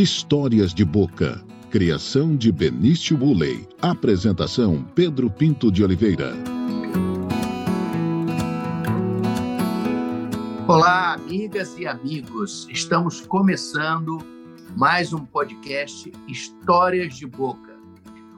[0.00, 1.44] Histórias de Boca.
[1.72, 3.66] Criação de Benício Bulley.
[3.82, 6.34] Apresentação Pedro Pinto de Oliveira.
[10.68, 12.68] Olá, amigas e amigos.
[12.70, 14.18] Estamos começando
[14.76, 17.76] mais um podcast Histórias de Boca.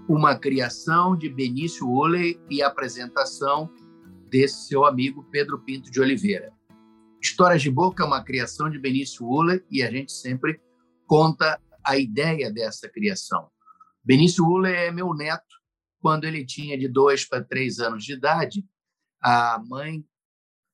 [0.08, 3.68] Uma criação de Benício Bulley e apresentação
[4.30, 6.54] desse seu amigo Pedro Pinto de Oliveira.
[7.20, 10.58] Histórias de Boca é uma criação de Benício Uller e a gente sempre
[11.10, 13.50] conta a ideia dessa criação.
[14.04, 15.56] Benício Uller é meu neto.
[16.00, 18.64] Quando ele tinha de dois para três anos de idade,
[19.20, 20.04] a mãe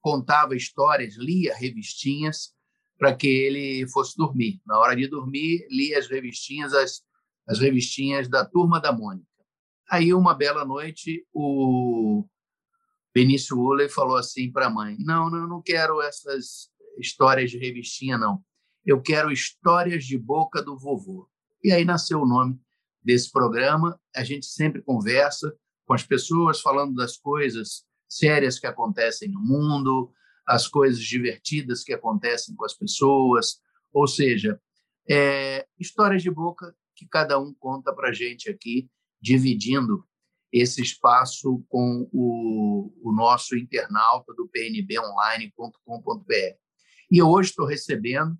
[0.03, 2.55] contava histórias, lia revistinhas
[2.99, 4.61] para que ele fosse dormir.
[4.67, 7.03] Na hora de dormir, lia as revistinhas, as,
[7.49, 9.27] as revistinhas da Turma da Mônica.
[9.91, 12.29] Aí, uma bela noite, o
[13.15, 16.69] Benício Uller falou assim para a mãe: Não, não, não quero essas
[16.99, 18.45] histórias de revistinha, não.
[18.87, 21.29] Eu quero histórias de boca do vovô.
[21.63, 22.59] E aí nasceu o nome
[23.03, 24.01] desse programa.
[24.15, 25.53] A gente sempre conversa
[25.85, 30.13] com as pessoas, falando das coisas sérias que acontecem no mundo,
[30.47, 33.61] as coisas divertidas que acontecem com as pessoas.
[33.93, 34.61] Ou seja,
[35.11, 38.89] é, histórias de boca que cada um conta para a gente aqui,
[39.21, 40.07] dividindo
[40.53, 46.57] esse espaço com o, o nosso internauta do pnbonline.com.br.
[47.11, 48.39] E hoje estou recebendo,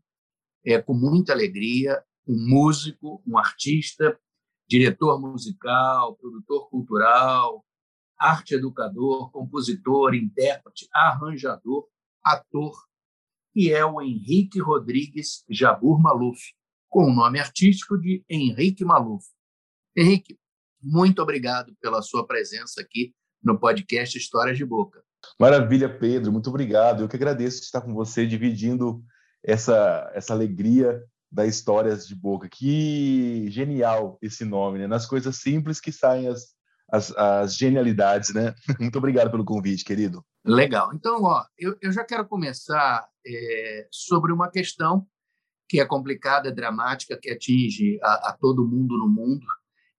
[0.67, 4.19] é, com muita alegria, um músico, um artista,
[4.69, 7.65] diretor musical, produtor cultural,
[8.19, 11.87] arte educador, compositor, intérprete, arranjador,
[12.25, 12.75] ator,
[13.55, 16.53] e é o Henrique Rodrigues Jabur Maluf,
[16.89, 19.25] com o nome artístico de Henrique Maluf.
[19.97, 20.37] Henrique,
[20.83, 25.03] muito obrigado pela sua presença aqui no podcast Histórias de Boca.
[25.39, 26.33] Maravilha, Pedro.
[26.33, 27.03] Muito obrigado.
[27.03, 29.03] Eu que agradeço estar com você, dividindo
[29.47, 32.49] essa, essa alegria da Histórias de Boca.
[32.49, 34.87] Que genial esse nome, né?
[34.89, 36.55] Nas coisas simples que saem as,
[36.91, 38.55] as, as genialidades, né?
[38.81, 40.25] Muito obrigado pelo convite, querido.
[40.45, 40.93] Legal.
[40.93, 45.07] Então, ó, eu, eu já quero começar é, sobre uma questão
[45.69, 49.45] que é complicada, dramática, que atinge a, a todo mundo no mundo,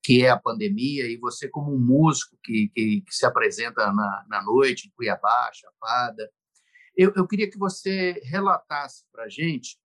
[0.01, 4.25] que é a pandemia, e você, como um músico que, que, que se apresenta na,
[4.29, 6.29] na noite, em Cuiabá, Chapada,
[6.97, 9.77] eu, eu queria que você relatasse para a gente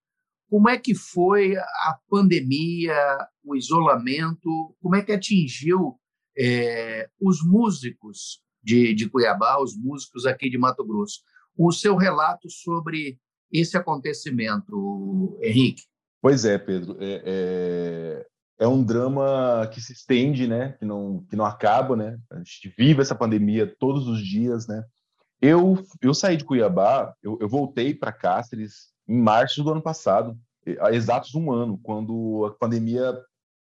[0.49, 2.95] como é que foi a pandemia,
[3.43, 5.99] o isolamento, como é que atingiu
[6.37, 11.21] é, os músicos de, de Cuiabá, os músicos aqui de Mato Grosso.
[11.55, 13.19] O seu relato sobre
[13.51, 15.83] esse acontecimento, Henrique.
[16.21, 16.97] Pois é, Pedro.
[16.99, 20.73] É, é, é um drama que se estende, né?
[20.79, 22.17] Que não, que não acaba, né?
[22.31, 24.83] A gente vive essa pandemia todos os dias, né?
[25.45, 30.37] Eu, eu saí de Cuiabá, eu, eu voltei para Cáceres em março do ano passado,
[30.79, 33.13] há exatos um ano, quando a pandemia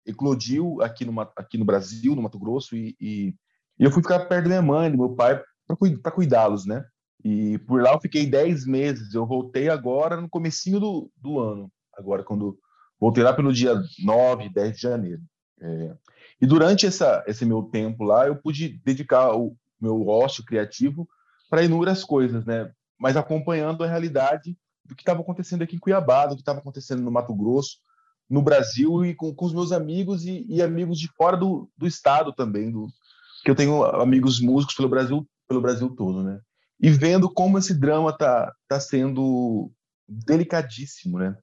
[0.05, 3.35] eclodiu aqui no, aqui no Brasil, no Mato Grosso, e, e,
[3.79, 6.85] e eu fui ficar perto da minha mãe, do meu pai, para cuidá-los, né?
[7.23, 9.13] E por lá eu fiquei 10 meses.
[9.13, 12.59] Eu voltei agora no comecinho do, do ano, agora quando
[13.01, 15.21] Voltei lá pelo dia 9, 10 de janeiro.
[15.59, 15.95] É,
[16.39, 21.09] e durante essa, esse meu tempo lá, eu pude dedicar o meu ócio criativo
[21.51, 22.71] para inúmeras coisas, né?
[22.97, 27.01] Mas acompanhando a realidade do que estava acontecendo aqui em Cuiabá, do que estava acontecendo
[27.01, 27.77] no Mato Grosso,
[28.29, 31.85] no Brasil e com, com os meus amigos e, e, amigos de fora do, do
[31.85, 32.87] estado também, do,
[33.43, 36.39] que eu tenho amigos músicos pelo Brasil, pelo Brasil todo, né?
[36.79, 39.69] E vendo como esse drama tá, tá sendo
[40.07, 41.35] delicadíssimo, né?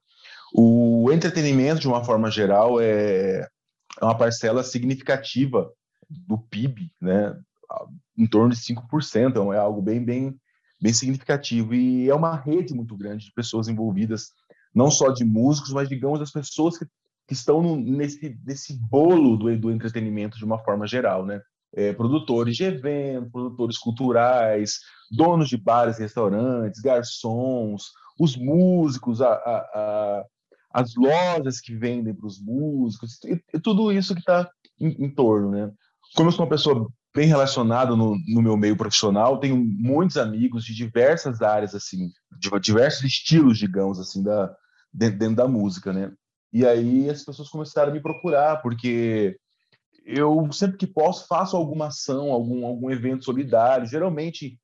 [0.54, 3.46] O entretenimento, de uma forma geral, é,
[4.00, 5.70] é uma parcela significativa
[6.08, 7.38] do PIB, né?
[8.18, 10.36] Em torno de 5%, então é algo bem, bem,
[10.80, 11.72] bem significativo.
[11.74, 14.32] E é uma rede muito grande de pessoas envolvidas,
[14.74, 16.84] não só de músicos, mas, digamos, das pessoas que,
[17.26, 21.40] que estão no, nesse, nesse bolo do, do entretenimento de uma forma geral, né?
[21.74, 24.78] É, produtores de eventos, produtores culturais,
[25.10, 30.24] donos de bares e restaurantes, garçons, os músicos, a, a, a,
[30.72, 34.50] as lojas que vendem para os músicos, e, e, tudo isso que está
[34.80, 35.70] em, em, torno, né?
[36.16, 40.64] Como eu sou uma pessoa bem relacionada no, no, meu meio profissional, tenho muitos amigos
[40.64, 44.54] de diversas áreas, assim, de diversos estilos, digamos, assim, da,
[44.92, 46.12] dentro, dentro da música, né?
[46.52, 49.36] E aí as pessoas começaram a me procurar, porque
[50.04, 54.58] eu sempre que posso faço alguma ação, algum, algum evento solidário, geralmente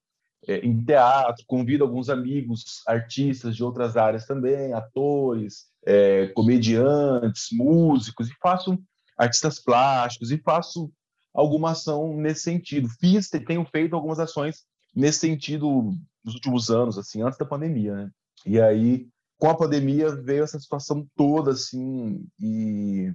[0.46, 8.28] é, em teatro, convido alguns amigos, artistas de outras áreas também, atores, é, comediantes, músicos,
[8.28, 8.78] e faço
[9.18, 10.90] artistas plásticos, e faço
[11.34, 12.88] alguma ação nesse sentido.
[13.00, 14.64] Fiz, tenho feito algumas ações
[14.94, 15.92] nesse sentido
[16.24, 18.10] nos últimos anos, assim, antes da pandemia, né?
[18.46, 19.08] E aí
[19.38, 23.12] com a pandemia veio essa situação toda, assim, e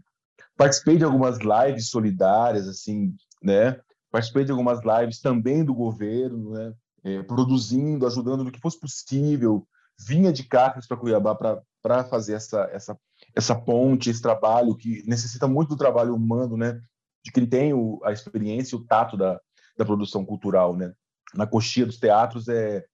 [0.56, 3.80] participei de algumas lives solidárias, assim, né?
[4.12, 6.74] Participei de algumas lives também do governo, né?
[7.04, 9.66] É, produzindo, ajudando no que fosse possível.
[10.08, 11.36] Vinha de Cáceres para Cuiabá
[11.82, 12.98] para fazer essa, essa,
[13.36, 16.82] essa ponte, esse trabalho que necessita muito do trabalho humano, né?
[17.24, 19.40] De quem tem o, a experiência, o tato da,
[19.78, 20.94] da produção cultural, né?
[21.34, 22.86] Na coxia dos teatros é,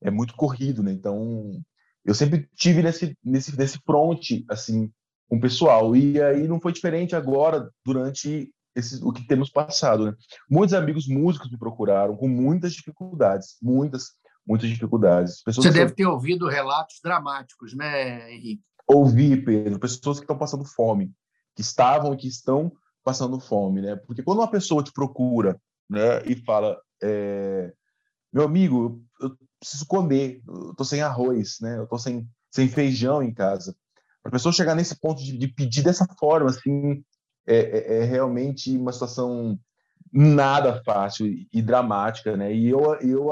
[0.00, 0.92] é muito corrido, né?
[0.92, 1.60] Então,
[2.04, 4.90] eu sempre tive nesse, nesse, nesse front, assim,
[5.28, 5.94] com o pessoal.
[5.94, 10.14] E aí não foi diferente agora, durante esse, o que temos passado, né?
[10.50, 14.12] Muitos amigos músicos me procuraram com muitas dificuldades, muitas,
[14.46, 15.42] muitas dificuldades.
[15.42, 18.62] Pessoas Você deve ter ouvido relatos dramáticos, né, Henrique?
[18.86, 21.12] Ouvi, Pedro, pessoas que estão passando fome,
[21.54, 22.72] que estavam e que estão
[23.04, 23.96] passando fome, né?
[23.96, 27.72] Porque quando uma pessoa te procura, né, e fala, é,
[28.32, 31.78] meu amigo, eu preciso comer, eu tô sem arroz, né?
[31.78, 33.76] Eu tô sem, sem feijão em casa.
[34.22, 37.04] Para a pessoa chegar nesse ponto de, de, pedir dessa forma, assim,
[37.46, 39.58] é, é, é, realmente uma situação
[40.12, 42.54] nada fácil e, dramática, né?
[42.54, 43.30] E eu, eu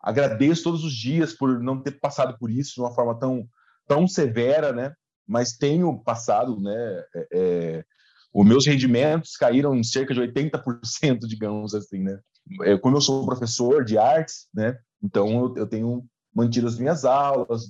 [0.00, 3.48] agradeço todos os dias por não ter passado por isso de uma forma tão,
[3.86, 4.94] tão severa, né?
[5.26, 7.04] Mas tenho passado, né?
[7.14, 7.84] É, é
[8.32, 12.18] os meus rendimentos caíram em cerca de 80%, digamos assim, né?
[12.62, 14.78] É, como eu sou professor de artes, né?
[15.02, 17.64] Então, eu, tenho mantido as minhas aulas,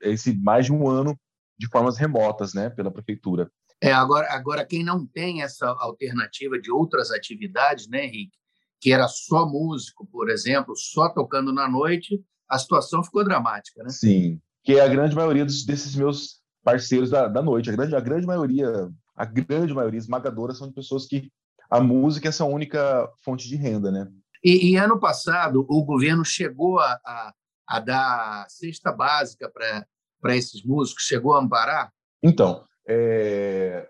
[0.00, 1.18] esse mais de um ano
[1.58, 3.50] de formas remotas, né, pela prefeitura.
[3.80, 8.36] É, agora, agora quem não tem essa alternativa de outras atividades, né, Henrique,
[8.80, 13.88] que era só músico, por exemplo, só tocando na noite, a situação ficou dramática, né?
[13.88, 17.70] Sim, que é a grande maioria dos, desses meus parceiros da, da noite.
[17.70, 21.30] A grande, a grande maioria, a grande maioria esmagadora são de pessoas que
[21.70, 24.10] a música é essa única fonte de renda, né?
[24.42, 27.34] E, e ano passado, o governo chegou a, a,
[27.66, 31.90] a dar cesta básica para esses músicos, chegou a amparar?
[32.22, 33.88] Então, é,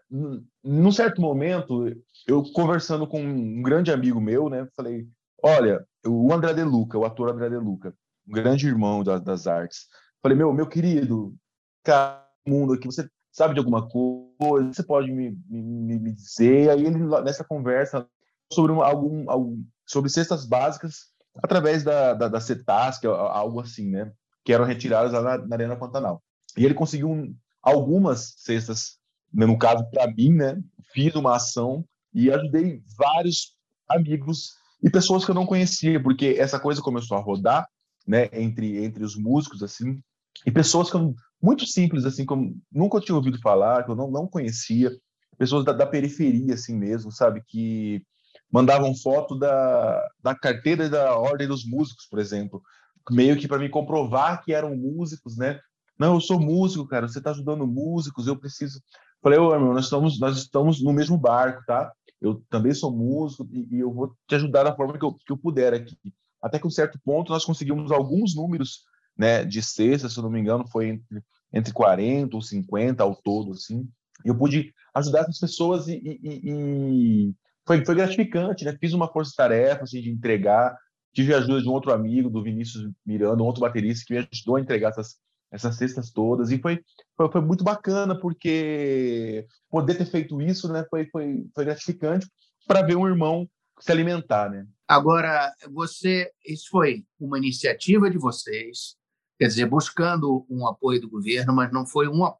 [0.62, 1.92] num certo momento,
[2.26, 5.08] eu conversando com um grande amigo meu, né, falei:
[5.42, 7.92] olha, o André De Luca, o ator André De Luca,
[8.28, 9.88] um grande irmão das, das artes,
[10.22, 11.34] falei: meu, meu querido,
[11.82, 14.72] cara, mundo aqui, você sabe de alguma coisa?
[14.72, 16.70] Você pode me, me, me dizer?
[16.70, 18.06] Aí ele, nessa conversa
[18.50, 24.12] sobre algum, algum sobre cestas básicas através da, da, da é algo assim, né?
[24.44, 26.22] Que eram retiradas lá na, na Arena Pantanal.
[26.56, 28.98] E ele conseguiu um, algumas cestas,
[29.32, 30.62] né, no caso para mim, né?
[30.92, 31.84] Fiz uma ação
[32.14, 33.56] e ajudei vários
[33.88, 37.69] amigos e pessoas que eu não conhecia, porque essa coisa começou a rodar,
[38.06, 38.28] né?
[38.32, 40.00] Entre entre os músicos assim
[40.46, 41.14] e pessoas que eu,
[41.44, 44.91] muito simples assim, como nunca tinha ouvido falar, que eu não, não conhecia,
[45.37, 47.43] pessoas da, da periferia assim mesmo, sabe?
[47.46, 48.02] Que
[48.50, 52.62] mandavam foto da, da carteira da Ordem dos Músicos, por exemplo,
[53.11, 55.61] meio que para me comprovar que eram músicos, né?
[55.99, 58.81] Não, eu sou músico, cara, você está ajudando músicos, eu preciso.
[59.23, 61.93] Falei, ô, irmão, nós estamos, nós estamos no mesmo barco, tá?
[62.23, 65.31] Eu também sou músico e, e eu vou te ajudar da forma que eu, que
[65.31, 65.96] eu puder aqui.
[66.41, 68.85] Até que um certo ponto nós conseguimos alguns números
[69.16, 71.22] né, de cesta, se eu não me engano, foi entre,
[71.52, 73.88] entre 40 ou 50 ao todo, assim.
[74.25, 77.34] E eu pude ajudar essas pessoas e, e, e,
[77.66, 78.76] foi, foi gratificante, né?
[78.78, 80.76] Fiz uma força-tarefa assim, de entregar,
[81.12, 84.28] tive a ajuda de um outro amigo, do Vinícius Miranda, um outro baterista, que me
[84.32, 85.17] ajudou a entregar essas,
[85.50, 86.50] essas cestas todas.
[86.50, 86.81] E foi,
[87.17, 92.27] foi, foi, muito bacana, porque poder ter feito isso né, foi, foi, foi gratificante
[92.67, 93.48] para ver um irmão
[93.81, 94.50] se alimentar.
[94.50, 94.67] Né?
[94.86, 98.96] Agora, você, isso foi uma iniciativa de vocês,
[99.38, 102.36] quer dizer, buscando um apoio do governo, mas não foi uma,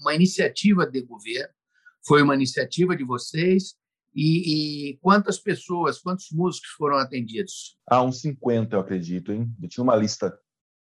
[0.00, 1.52] uma iniciativa de governo,
[2.06, 3.74] foi uma iniciativa de vocês
[4.14, 7.76] e, e, quantas pessoas, quantos músicos foram atendidos?
[7.86, 9.54] Ah, uns 50, eu acredito, hein?
[9.60, 10.34] Eu tinha uma lista,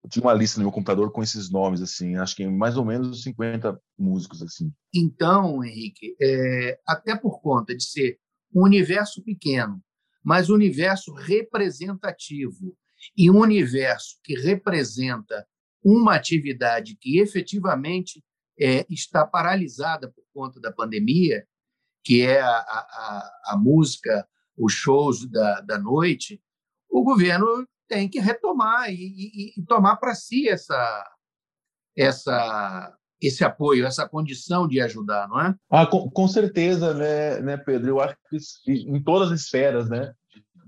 [0.04, 2.84] eu tinha uma lista no meu computador com esses nomes, assim, acho que mais ou
[2.84, 4.70] menos 50 músicos, assim.
[4.94, 8.18] Então, Henrique, é, até por conta de ser
[8.54, 9.82] um universo pequeno,
[10.22, 12.76] mas um universo representativo
[13.16, 15.46] e um universo que representa
[15.84, 18.22] uma atividade que efetivamente
[18.58, 21.44] é, está paralisada por conta da pandemia,
[22.04, 26.40] que é a, a, a música, os shows da, da noite,
[26.88, 31.10] o governo tem que retomar e, e, e tomar para si essa,
[31.96, 35.54] essa, esse apoio, essa condição de ajudar, não é?
[35.70, 37.90] Ah, com, com certeza, né, né, Pedro?
[37.90, 38.16] Eu acho
[38.64, 40.12] que em todas as esferas, né,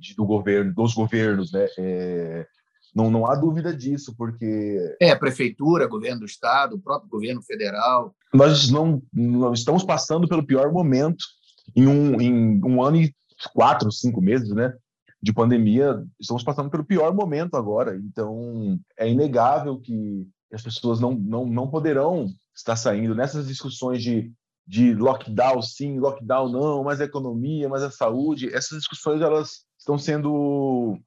[0.05, 2.47] de, do governo, dos governos, né, é,
[2.95, 4.79] não, não há dúvida disso, porque.
[5.01, 8.15] É, prefeitura, governo do estado, o próprio governo federal.
[8.33, 11.25] Nós não nós estamos passando pelo pior momento
[11.75, 13.15] em um, em um ano e
[13.53, 14.73] quatro, cinco meses, né?
[15.21, 17.97] De pandemia, estamos passando pelo pior momento agora.
[17.97, 24.03] Então, é inegável que que as pessoas não, não, não poderão estar saindo nessas discussões
[24.03, 24.33] de,
[24.67, 29.99] de lockdown sim, lockdown não, mas a economia, mas a saúde, essas discussões elas estão
[29.99, 30.99] sendo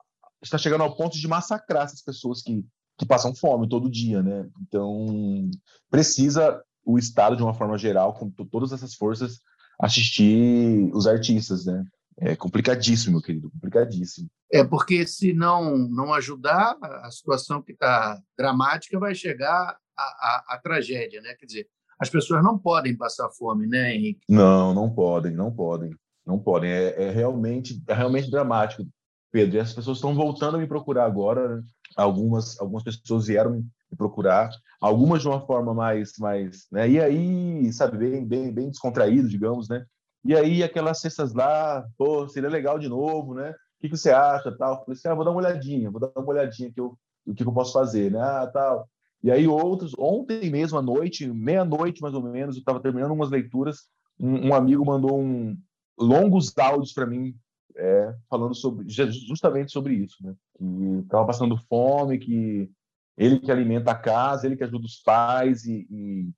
[0.41, 2.63] está chegando ao ponto de massacrar essas pessoas que,
[2.97, 4.47] que passam fome todo dia, né?
[4.61, 5.49] Então
[5.89, 9.41] precisa o Estado de uma forma geral, com todas essas forças,
[9.79, 11.83] assistir os artistas, né?
[12.19, 14.27] É complicadíssimo, meu querido, complicadíssimo.
[14.51, 21.21] É porque se não não ajudar, a situação que está dramática vai chegar à, tragédia,
[21.21, 21.35] né?
[21.35, 21.67] Quer dizer,
[21.99, 24.21] as pessoas não podem passar fome, né, Henrique?
[24.29, 26.71] Não, não podem, não podem, não podem.
[26.71, 28.85] É, é realmente é realmente dramático,
[29.31, 29.57] Pedro.
[29.57, 31.57] E as pessoas estão voltando a me procurar agora.
[31.57, 31.63] Né?
[31.95, 34.49] Algumas algumas pessoas vieram me procurar,
[34.81, 36.89] algumas de uma forma mais mais, né?
[36.89, 39.85] E aí, sabe, bem bem bem descontraído, digamos, né?
[40.23, 43.51] E aí, aquelas cestas lá, pô, seria legal de novo, né?
[43.51, 44.73] O que, que você acha, tal?
[44.73, 47.33] Eu falei assim, ah, vou dar uma olhadinha, vou dar uma olhadinha que eu, o
[47.33, 48.19] que, que eu posso fazer, né?
[48.19, 48.89] Ah, tal.
[49.23, 53.29] E aí outros, ontem mesmo à noite, meia-noite mais ou menos, eu estava terminando umas
[53.29, 55.57] leituras, um, um, amigo mandou um
[55.99, 57.35] longos áudios para mim
[57.75, 60.35] é, falando sobre justamente sobre isso, né?
[60.57, 62.69] Que estava passando fome, que
[63.17, 66.29] ele que alimenta a casa, ele que ajuda os pais e, e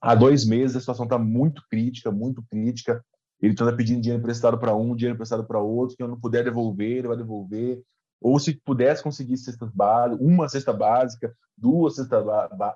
[0.00, 3.04] há dois meses a situação está muito crítica, muito crítica
[3.40, 6.44] ele está pedindo dinheiro emprestado para um, dinheiro emprestado para outro, que eu não puder
[6.44, 7.82] devolver, ele vai devolver.
[8.20, 12.22] Ou se pudesse conseguir cestas básicas, uma cesta básica, duas cesta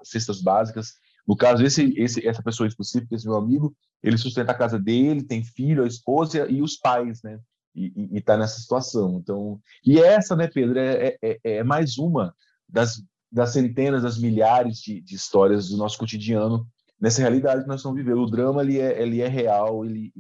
[0.04, 0.94] cestas básicas.
[1.26, 5.22] No caso, esse, esse, essa pessoa específica, esse meu amigo, ele sustenta a casa dele,
[5.22, 7.38] tem filho, a esposa e os pais, né?
[7.74, 9.18] E está nessa situação.
[9.18, 12.34] Então, e essa, né, Pedro, é, é, é, é mais uma
[12.68, 16.66] das, das centenas, das milhares de, de histórias do nosso cotidiano
[17.00, 18.22] nessa realidade que nós estamos vivendo.
[18.22, 20.12] O drama ele é, ele é real, ele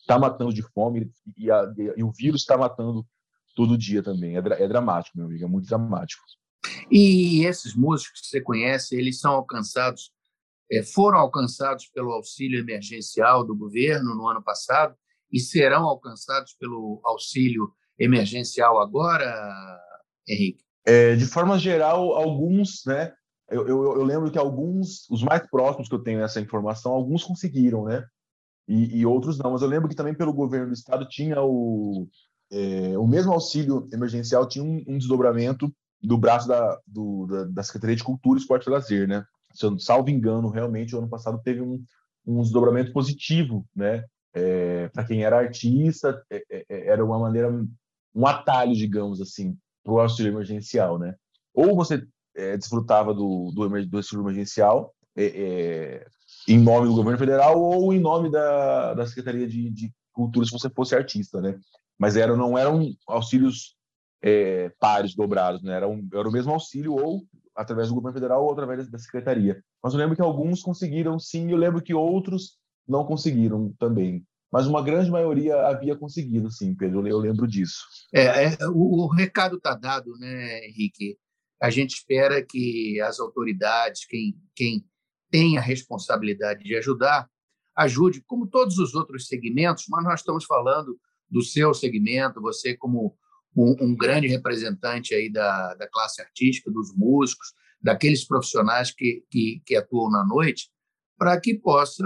[0.00, 3.04] está matando de fome e, a, e o vírus está matando
[3.58, 4.36] todo dia também.
[4.36, 6.22] É, é, dramático, meu amigo, é muito dramático.
[6.88, 10.12] E esses músicos que você conhece, eles são alcançados,
[10.70, 14.94] é, foram alcançados pelo auxílio emergencial do governo no ano passado
[15.32, 19.28] e serão alcançados pelo auxílio emergencial agora,
[20.28, 20.62] Henrique?
[20.86, 23.12] É, de forma geral, alguns, né,
[23.50, 27.24] eu, eu, eu, lembro que alguns, os mais próximos que eu tenho essa informação, alguns
[27.24, 28.06] conseguiram, né?
[28.68, 29.50] E, e outros não.
[29.50, 32.06] Mas eu lembro que também pelo governo do estado tinha o,
[32.50, 37.62] é, o mesmo auxílio emergencial, tinha um, um desdobramento do braço da, do, da, da,
[37.62, 39.24] Secretaria de Cultura, Esporte e Lazer, né?
[39.52, 41.82] Se eu salvo engano, realmente, o ano passado teve um,
[42.26, 44.04] um desdobramento positivo, né?
[44.34, 47.50] É, para quem era artista, é, é, é, era uma maneira,
[48.14, 51.14] um atalho, digamos assim, para o auxílio emergencial, né?
[51.52, 54.94] Ou você é, desfrutava do, do, do auxílio emergencial
[56.46, 60.52] em nome do governo federal ou em nome da, da Secretaria de, de Cultura, se
[60.52, 61.58] você fosse artista, né?
[61.98, 63.76] Mas era, não eram auxílios
[64.22, 65.74] é, pares, dobrados, né?
[65.74, 67.22] Era, um, era o mesmo auxílio ou
[67.54, 69.62] através do governo federal ou através da secretaria.
[69.82, 74.24] Mas eu lembro que alguns conseguiram sim, e eu lembro que outros não conseguiram também.
[74.50, 77.84] Mas uma grande maioria havia conseguido, sim, Pedro, eu lembro disso.
[78.14, 81.18] É, é o, o recado está dado, né, Henrique?
[81.60, 84.84] A gente espera que as autoridades, quem, quem
[85.30, 87.28] tem a responsabilidade de ajudar,
[87.76, 90.98] ajude, como todos os outros segmentos, mas nós estamos falando
[91.30, 93.16] do seu segmento, você como
[93.56, 99.62] um, um grande representante aí da, da classe artística, dos músicos, daqueles profissionais que, que,
[99.64, 100.70] que atuam na noite,
[101.16, 102.04] para que possa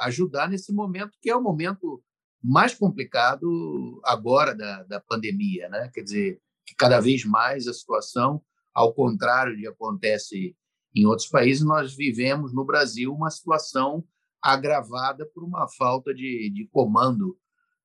[0.00, 2.02] ajudar nesse momento, que é o momento
[2.42, 5.90] mais complicado agora da, da pandemia, né?
[5.92, 8.40] Quer dizer, que cada vez mais a situação
[8.72, 10.56] ao contrário que acontece
[10.94, 14.04] em outros países, nós vivemos no Brasil uma situação
[14.42, 17.36] agravada por uma falta de, de comando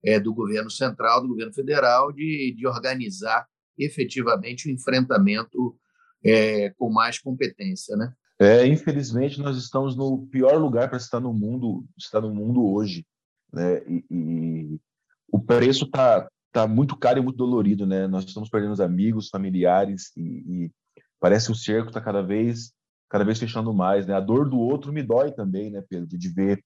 [0.05, 3.47] é, do governo central, do governo federal, de, de organizar
[3.77, 5.75] efetivamente o enfrentamento
[6.24, 8.13] é, com mais competência, né?
[8.39, 13.05] É, infelizmente nós estamos no pior lugar para estar no mundo, estar no mundo hoje,
[13.51, 13.81] né?
[13.88, 14.79] E, e
[15.31, 18.07] o preço está tá muito caro e muito dolorido, né?
[18.07, 20.71] Nós estamos perdendo amigos, familiares e, e
[21.19, 22.71] parece que o cerco está cada vez
[23.09, 24.13] cada vez fechando mais, né?
[24.13, 26.62] A dor do outro me dói também, né, Pedro, de ver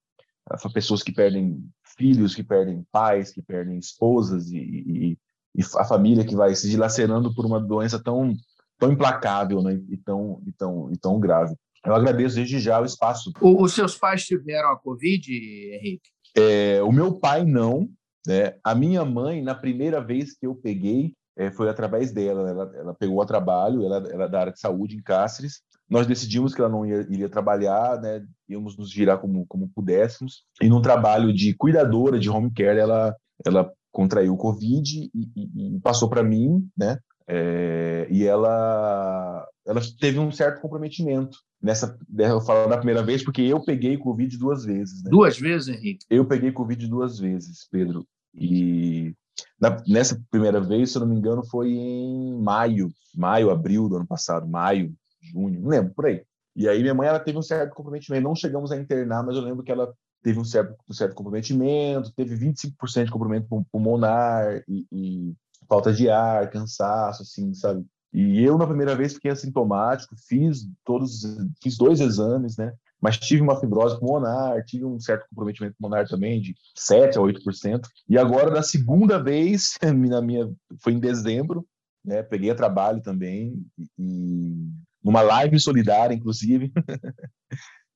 [0.73, 1.63] pessoas que perdem
[1.97, 5.17] filhos, que perdem pais, que perdem esposas e, e,
[5.55, 8.35] e, a família que vai se dilacerando por uma doença tão
[8.77, 9.79] tão implacável, né?
[9.89, 11.53] E tão e tão, e tão grave.
[11.85, 13.31] Eu agradeço desde já o espaço.
[13.41, 16.09] O, os seus pais tiveram a Covid, Henrique?
[16.35, 17.89] É, o meu pai não,
[18.25, 18.55] né?
[18.63, 22.49] A minha mãe, na primeira vez que eu peguei, é, foi através dela.
[22.49, 25.61] Ela, ela pegou a trabalho, ela, ela é da área de saúde em Cáceres.
[25.89, 28.23] Nós decidimos que ela não ia, iria trabalhar, né?
[28.47, 30.43] íamos nos virar como, como pudéssemos.
[30.61, 33.15] E num trabalho de cuidadora de home care, ela,
[33.45, 36.97] ela contraiu o Covid e, e, e passou para mim, né?
[37.31, 41.95] É, e ela, ela teve um certo comprometimento nessa.
[42.09, 45.03] Né, eu falo da primeira vez porque eu peguei Covid duas vezes.
[45.03, 45.11] Né?
[45.11, 46.05] Duas vezes, Henrique?
[46.09, 48.03] Eu peguei Covid duas vezes, Pedro.
[48.33, 49.13] E
[49.61, 53.97] na, nessa primeira vez, se eu não me engano, foi em maio, maio, abril do
[53.97, 54.91] ano passado, maio,
[55.31, 56.23] junho, não lembro, por aí.
[56.55, 59.41] E aí minha mãe ela teve um certo comprometimento, não chegamos a internar, mas eu
[59.41, 64.85] lembro que ela teve um certo, um certo comprometimento, teve 25% de comprometimento pulmonar e,
[64.91, 65.33] e
[65.67, 67.85] falta de ar, cansaço, assim, sabe?
[68.11, 71.21] E eu, na primeira vez, fiquei assintomático, fiz todos,
[71.61, 72.73] fiz dois exames, né?
[72.99, 77.87] Mas tive uma fibrose pulmonar, tive um certo comprometimento pulmonar também, de 7 a 8%.
[78.09, 79.77] E agora, da segunda vez,
[80.09, 81.65] na minha, foi em dezembro,
[82.03, 82.23] né?
[82.23, 83.63] Peguei a trabalho também,
[83.97, 84.67] e
[85.03, 86.71] numa live solidária, inclusive.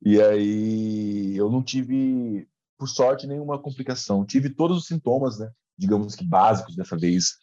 [0.01, 4.25] e aí eu não tive, por sorte, nenhuma complicação.
[4.25, 5.49] Tive todos os sintomas, né?
[5.77, 7.33] digamos que básicos dessa vez.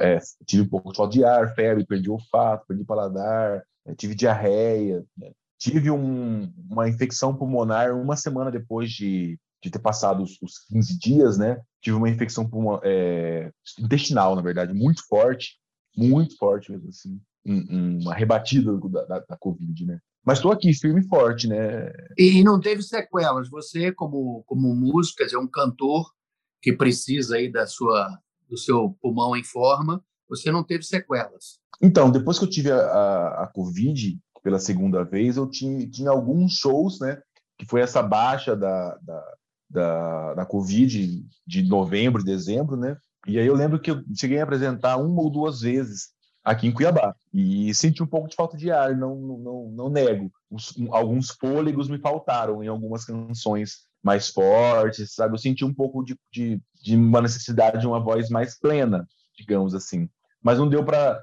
[0.00, 4.14] É, tive um pouco de ar, febre, perdi o olfato, perdi o paladar, é, tive
[4.14, 5.32] diarreia, né?
[5.58, 10.98] tive um, uma infecção pulmonar uma semana depois de, de ter passado os, os 15
[10.98, 11.60] dias, né?
[11.80, 15.58] Tive uma infecção pulmonar, é, intestinal, na verdade, muito forte,
[15.96, 19.98] muito forte mesmo assim, um, uma rebatida da, da, da Covid, né?
[20.24, 21.90] Mas estou aqui, firme e forte, né?
[22.16, 23.48] E não teve sequelas.
[23.48, 26.12] Você, como, como músico, é um cantor,
[26.60, 28.18] que precisa aí da sua
[28.48, 31.58] do seu pulmão em forma, você não teve sequelas.
[31.82, 36.10] Então, depois que eu tive a, a, a Covid pela segunda vez, eu tinha, tinha
[36.10, 37.20] alguns shows, né?
[37.58, 39.34] Que foi essa baixa da, da,
[39.68, 42.96] da, da Covid de novembro, dezembro, né?
[43.26, 46.08] E aí eu lembro que eu cheguei a apresentar uma ou duas vezes
[46.48, 50.32] aqui em Cuiabá e senti um pouco de falta de ar, não, não, não nego.
[50.50, 55.34] Os, alguns fôlegos me faltaram em algumas canções mais fortes, sabe?
[55.34, 59.74] Eu senti um pouco de, de, de uma necessidade de uma voz mais plena, digamos
[59.74, 60.08] assim.
[60.42, 61.22] Mas não deu para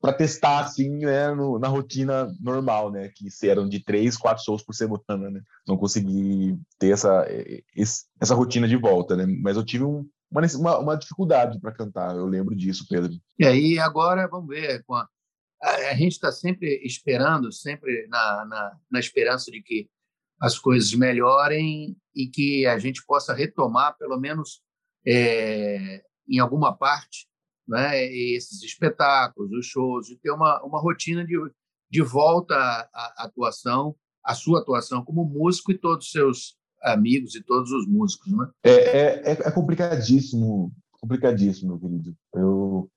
[0.00, 4.62] para testar assim, né, no, na rotina normal, né, que eram de três, quatro shows
[4.62, 7.26] por semana, né, não consegui ter essa
[8.18, 12.26] essa rotina de volta, né, mas eu tive um, uma, uma dificuldade para cantar, eu
[12.26, 13.12] lembro disso, Pedro.
[13.38, 14.84] E aí agora vamos ver,
[15.62, 19.88] a, a gente está sempre esperando, sempre na, na, na esperança de que
[20.40, 24.62] as coisas melhorem e que a gente possa retomar, pelo menos
[25.06, 27.28] é, em alguma parte,
[27.68, 31.36] né, esses espetáculos, os shows, e ter uma, uma rotina de,
[31.90, 37.34] de volta à, à atuação, à sua atuação como músico e todos os seus amigos
[37.34, 38.32] e todos os músicos.
[38.32, 38.48] Né?
[38.64, 42.16] É, é, é complicadíssimo, complicadíssimo, meu querido.
[42.34, 42.90] Eu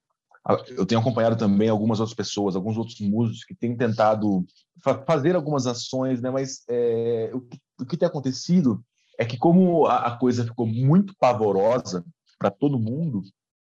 [0.75, 4.45] eu tenho acompanhado também algumas outras pessoas, alguns outros músicos que têm tentado
[4.83, 6.29] fa fazer algumas ações, né?
[6.29, 8.83] Mas é, o, que, o, que, tem acontecido
[9.17, 12.03] é que como a, a coisa ficou muito pavorosa
[12.37, 13.21] para todo mundo,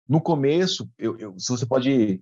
[0.08, 2.22] no começo, eu, eu, se você pode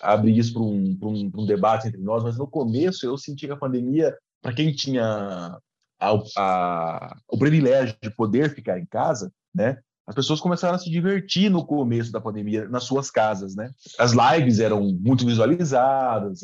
[0.00, 3.52] abrir isso para um, um, um, debate entre nós, mas no começo eu senti que
[3.52, 5.58] a pandemia, para quem tinha
[6.12, 9.78] a, a, o privilégio de poder ficar em casa, né?
[10.06, 13.70] as pessoas começaram a se divertir no começo da pandemia nas suas casas, né?
[13.98, 16.42] As lives eram muito visualizadas,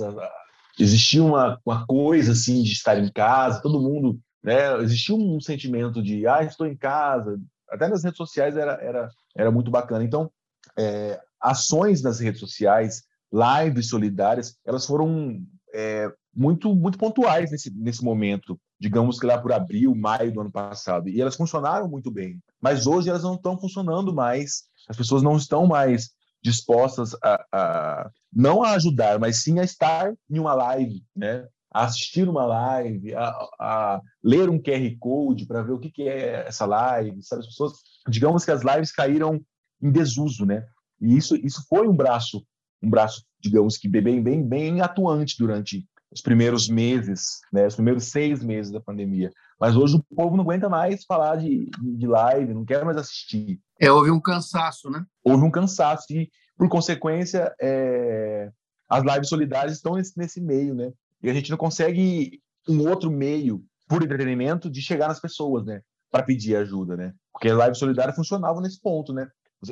[0.78, 4.78] existia uma, uma coisa assim de estar em casa, todo mundo, né?
[4.82, 7.38] Existia um sentimento de, ah, estou em casa.
[7.68, 10.02] Até nas redes sociais era, era, era muito bacana.
[10.02, 10.30] Então,
[10.78, 15.38] é, ações nas redes sociais, lives solidárias, elas foram
[15.74, 20.50] é, muito muito pontuais nesse, nesse momento digamos que lá por abril, maio do ano
[20.50, 21.08] passado.
[21.08, 22.40] E elas funcionaram muito bem.
[22.60, 24.64] Mas hoje elas não estão funcionando mais.
[24.88, 26.10] As pessoas não estão mais
[26.42, 31.46] dispostas a, a não a ajudar, mas sim a estar em uma live, né?
[31.70, 33.28] A assistir uma live, a,
[33.60, 37.22] a ler um QR Code para ver o que, que é essa live.
[37.22, 37.40] Sabe?
[37.40, 37.72] As pessoas,
[38.08, 39.40] digamos que as lives caíram
[39.82, 40.66] em desuso, né?
[41.00, 42.44] E isso, isso foi um braço,
[42.82, 48.04] um braço, digamos que bem, bem, bem atuante durante os primeiros meses, né, os primeiros
[48.04, 49.30] seis meses da pandemia.
[49.60, 53.60] Mas hoje o povo não aguenta mais falar de, de live, não quer mais assistir.
[53.78, 55.04] É, houve um cansaço, né?
[55.22, 58.50] Houve um cansaço e, por consequência, é,
[58.88, 60.92] as lives solidárias estão nesse, nesse meio, né?
[61.22, 65.82] E a gente não consegue um outro meio, por entretenimento, de chegar nas pessoas, né?
[66.10, 67.12] Para pedir ajuda, né?
[67.32, 69.28] Porque as lives solidárias funcionavam nesse ponto, né?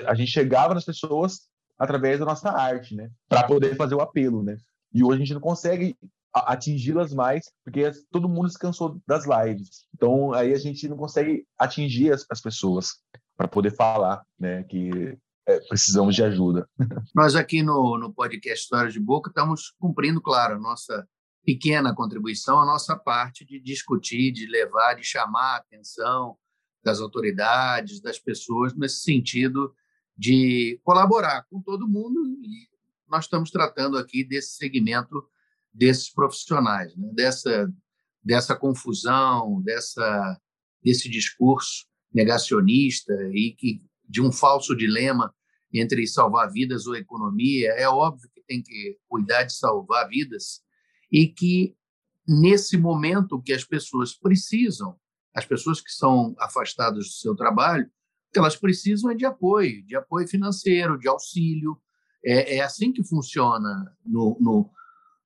[0.06, 1.48] A gente chegava nas pessoas
[1.78, 3.10] através da nossa arte, né?
[3.28, 4.56] Para poder fazer o apelo, né?
[4.92, 5.96] E hoje a gente não consegue
[6.32, 9.86] atingi-las mais, porque todo mundo se cansou das lives.
[9.94, 12.98] Então, aí a gente não consegue atingir as, as pessoas
[13.36, 16.68] para poder falar né, que é, precisamos de ajuda.
[17.14, 21.08] Nós aqui no, no podcast Histórias de Boca estamos cumprindo, claro, a nossa
[21.44, 26.36] pequena contribuição, a nossa parte de discutir, de levar, de chamar a atenção
[26.84, 29.74] das autoridades, das pessoas, nesse sentido
[30.16, 32.68] de colaborar com todo mundo e
[33.08, 35.24] nós estamos tratando aqui desse segmento
[35.72, 37.10] desses profissionais, né?
[37.14, 37.72] dessa,
[38.22, 40.40] dessa confusão, dessa,
[40.82, 45.32] desse discurso negacionista e que de um falso dilema
[45.72, 47.70] entre salvar vidas ou economia.
[47.72, 50.62] É óbvio que tem que cuidar de salvar vidas
[51.12, 51.76] e que
[52.26, 54.96] nesse momento que as pessoas precisam,
[55.34, 57.88] as pessoas que são afastadas do seu trabalho,
[58.32, 61.80] que elas precisam é de apoio, de apoio financeiro, de auxílio.
[62.24, 64.70] É, é assim que funciona no, no,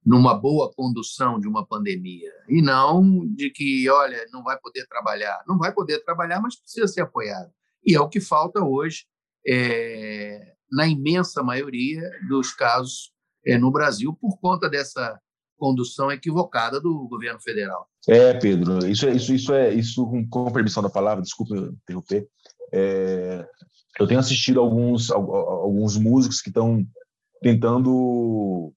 [0.04, 2.30] numa boa condução de uma pandemia.
[2.48, 5.42] E não de que, olha, não vai poder trabalhar.
[5.46, 7.50] Não vai poder trabalhar, mas precisa ser apoiado.
[7.86, 9.04] E é o que falta hoje,
[9.46, 13.12] é, na imensa maioria dos casos
[13.46, 15.20] é, no Brasil, por conta dessa
[15.56, 17.86] condução equivocada do governo federal.
[18.08, 22.26] É, Pedro, isso é isso, isso é isso com, permissão da palavra, desculpa interromper.
[22.72, 23.46] É,
[24.00, 26.84] eu tenho assistido alguns alguns músicos que estão
[27.42, 28.72] tentando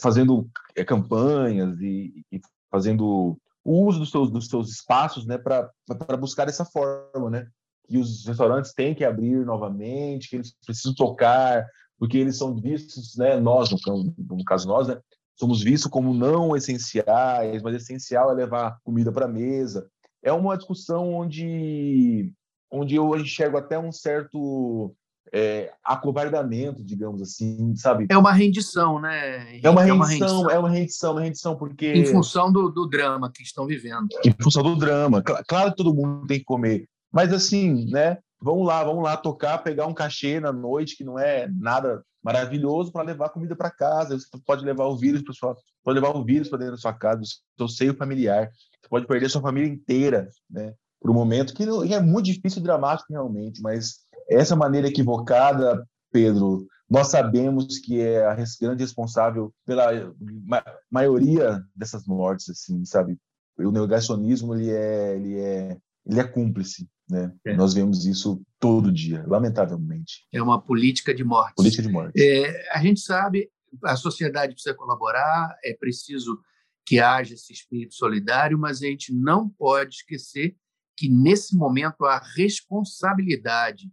[0.00, 6.48] fazendo é, campanhas e, e, fazendo uso dos seus, dos seus espaços né, para buscar
[6.48, 7.46] essa forma, né?
[7.86, 11.66] Que os restaurantes têm que abrir novamente, que eles precisam tocar,
[11.98, 14.98] porque eles são vistos, né, nós, no, no caso nós, né,
[15.38, 19.88] somos vistos como não essenciais, mas essencial é levar comida para a mesa.
[20.22, 22.32] É uma discussão onde,
[22.70, 24.94] onde eu enxergo até um certo
[25.32, 28.06] é, acovardamento, digamos assim, sabe?
[28.08, 29.60] É uma rendição, né?
[29.60, 31.92] É uma rendição, é uma rendição, é uma rendição, uma rendição porque...
[31.92, 34.08] Em função do, do drama que estão vivendo.
[34.24, 35.22] Em função do drama.
[35.22, 38.18] Claro que todo mundo tem que comer, mas assim, né?
[38.42, 42.90] Vamos lá, vamos lá tocar, pegar um cachê na noite, que não é nada maravilhoso,
[42.90, 44.18] para levar comida para casa.
[44.18, 46.92] Você pode levar o vírus para sua, pode levar o vírus para dentro da sua
[46.94, 48.48] casa, do seu seio familiar.
[48.80, 50.72] Você pode perder sua família inteira, né?
[50.98, 53.96] Por um momento que é muito difícil e dramático realmente, mas
[54.30, 60.12] essa maneira equivocada, Pedro, nós sabemos que é a grande responsável pela
[60.44, 63.18] ma maioria dessas mortes, assim, sabe?
[63.58, 67.32] O negacionismo ele é, ele é, ele é cúmplice, né?
[67.44, 67.54] É.
[67.54, 70.26] Nós vemos isso todo dia, lamentavelmente.
[70.32, 71.54] É uma política de morte.
[71.54, 72.20] Política de morte.
[72.20, 73.50] É, a gente sabe,
[73.84, 76.40] a sociedade precisa colaborar, é preciso
[76.84, 80.56] que haja esse espírito solidário, mas a gente não pode esquecer
[80.96, 83.90] que nesse momento a responsabilidade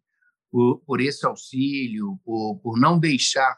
[0.52, 3.58] por, por esse auxílio, por, por não deixar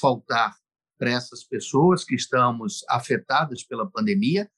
[0.00, 0.54] faltar
[0.98, 4.50] para essas pessoas que estamos afetadas pela pandemia,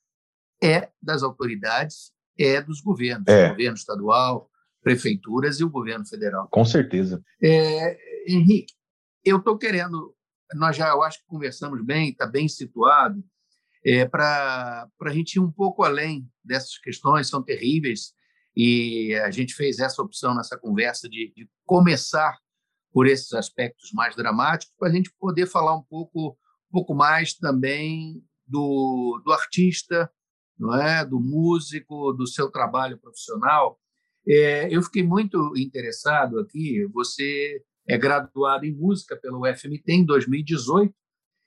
[0.62, 3.50] é das autoridades, é dos governos, é.
[3.50, 4.50] governo estadual,
[4.82, 6.48] prefeituras e o governo federal.
[6.50, 7.22] Com certeza.
[7.40, 8.72] É, Henrique,
[9.24, 10.14] eu estou querendo,
[10.54, 13.22] nós já eu acho que conversamos bem, está bem situado,
[13.84, 18.14] é, para a gente ir um pouco além dessas questões, são terríveis,
[18.56, 22.38] e a gente fez essa opção nessa conversa de, de começar
[22.92, 26.36] por esses aspectos mais dramáticos, para a gente poder falar um pouco,
[26.68, 30.10] um pouco mais também do, do artista,
[30.58, 33.78] não é, do músico, do seu trabalho profissional.
[34.28, 36.86] É, eu fiquei muito interessado aqui.
[36.92, 40.94] Você é graduado em música pelo UFMT em 2018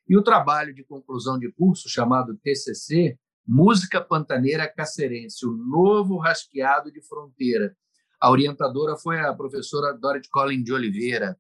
[0.10, 6.92] e o trabalho de conclusão de curso chamado TCC Música Pantaneira Cacerense, o novo rasqueado
[6.92, 7.76] de fronteira.
[8.20, 11.38] A orientadora foi a professora Dorothy Collin de Oliveira.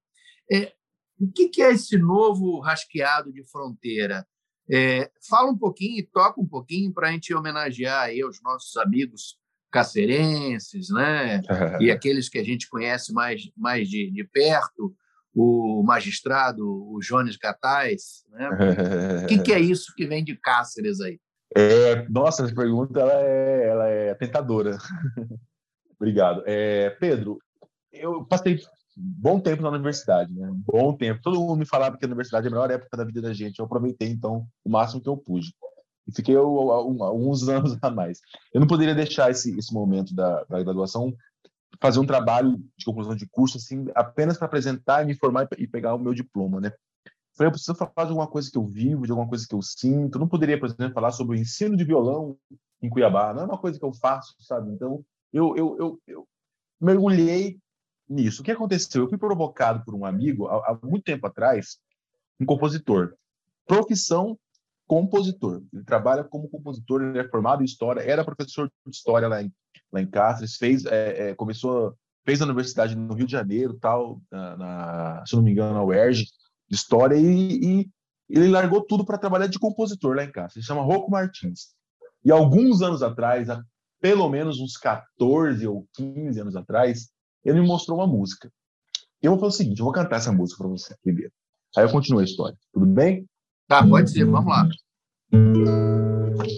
[0.52, 0.74] É,
[1.20, 4.28] o que, que, é esse novo rasqueado de fronteira?
[4.70, 8.76] É, fala um pouquinho e toca um pouquinho para a gente homenagear aí os nossos
[8.78, 9.38] amigos
[9.72, 11.42] cacerenses, né?
[11.82, 14.96] e aqueles que a gente conhece mais, mais de, de perto,
[15.34, 18.24] o magistrado, o Jones Gatais.
[18.30, 18.50] Né?
[19.26, 21.20] O que, que é isso que vem de Cáceres aí?
[21.56, 24.78] É, nossa, essa pergunta ela é, ela é tentadora.
[25.98, 26.44] Obrigado.
[26.46, 27.40] É, Pedro,
[27.94, 28.60] eu passei
[28.96, 30.52] bom tempo na universidade, né?
[30.54, 31.22] Bom tempo.
[31.22, 33.60] Todo mundo me falava que a universidade é a melhor época da vida da gente.
[33.60, 35.54] Eu aproveitei, então, o máximo que eu pude.
[36.08, 38.20] E fiquei alguns anos a mais.
[38.54, 41.16] Eu não poderia deixar esse, esse momento da, da graduação
[41.82, 45.94] fazer um trabalho de conclusão de curso, assim, apenas para apresentar, me formar e pegar
[45.94, 46.72] o meu diploma, né?
[47.36, 49.62] Falei, eu preciso falar de alguma coisa que eu vivo, de alguma coisa que eu
[49.62, 50.18] sinto.
[50.18, 52.38] Não poderia, por exemplo, falar sobre o ensino de violão
[52.82, 53.34] em Cuiabá.
[53.34, 54.72] Não é uma coisa que eu faço, sabe?
[54.72, 56.28] Então, eu, eu, eu, eu
[56.80, 57.60] mergulhei
[58.08, 58.42] nisso.
[58.42, 59.04] O que aconteceu?
[59.04, 61.78] Eu fui provocado por um amigo, há, há muito tempo atrás,
[62.40, 63.16] um compositor.
[63.68, 64.38] Profissão
[64.88, 65.62] compositor.
[65.74, 69.52] Ele trabalha como compositor, ele é formado em história, era professor de história lá em,
[69.92, 74.22] lá em Cáceres, fez, é, é, começou, fez a universidade no Rio de Janeiro, tal,
[74.32, 76.28] na, na se não me engano, na UERJ,
[76.70, 77.90] de história e, e
[78.30, 80.54] ele largou tudo para trabalhar de compositor lá em casa.
[80.56, 81.76] Ele chama Rocco Martins.
[82.24, 83.64] E alguns anos atrás, há
[84.02, 87.10] pelo menos uns 14 ou 15 anos atrás,
[87.44, 88.52] ele me mostrou uma música.
[89.22, 91.32] Eu vou fazer o seguinte, eu vou cantar essa música para você primeiro.
[91.76, 92.58] Aí eu continuo a história.
[92.74, 93.28] Tudo bem?
[93.68, 94.26] Tá, pode ser.
[94.26, 94.68] Vamos lá.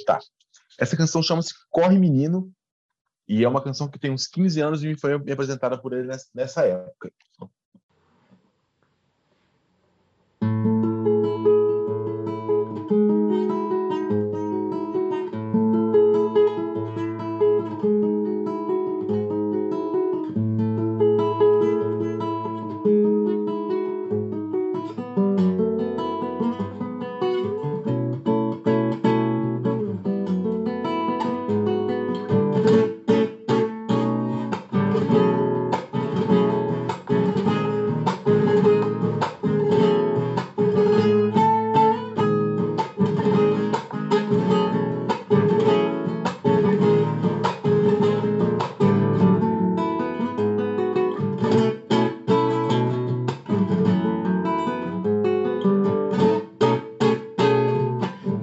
[0.06, 0.20] Tá.
[0.80, 2.52] Essa canção chama-se Corre Menino
[3.28, 6.10] e é uma canção que tem uns 15 anos e foi me apresentada por ele
[6.34, 7.12] nessa época.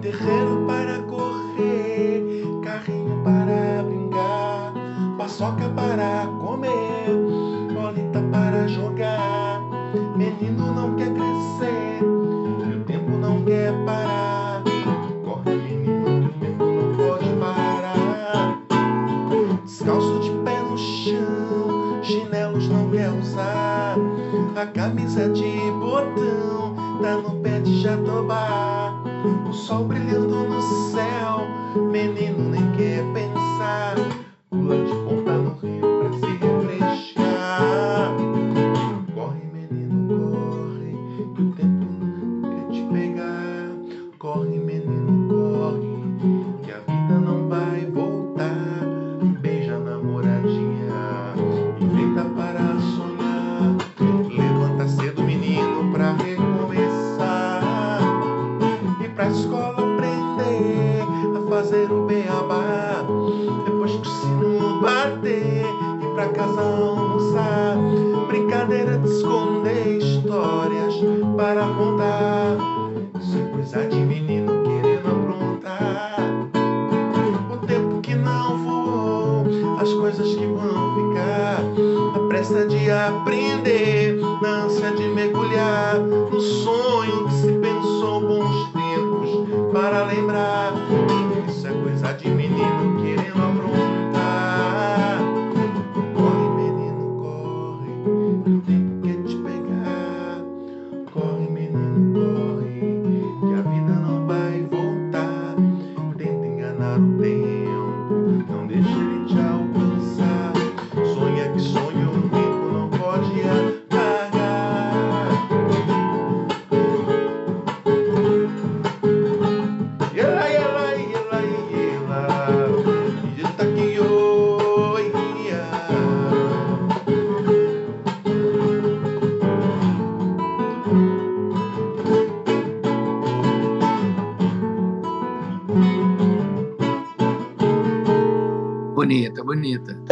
[0.05, 0.44] Bonita.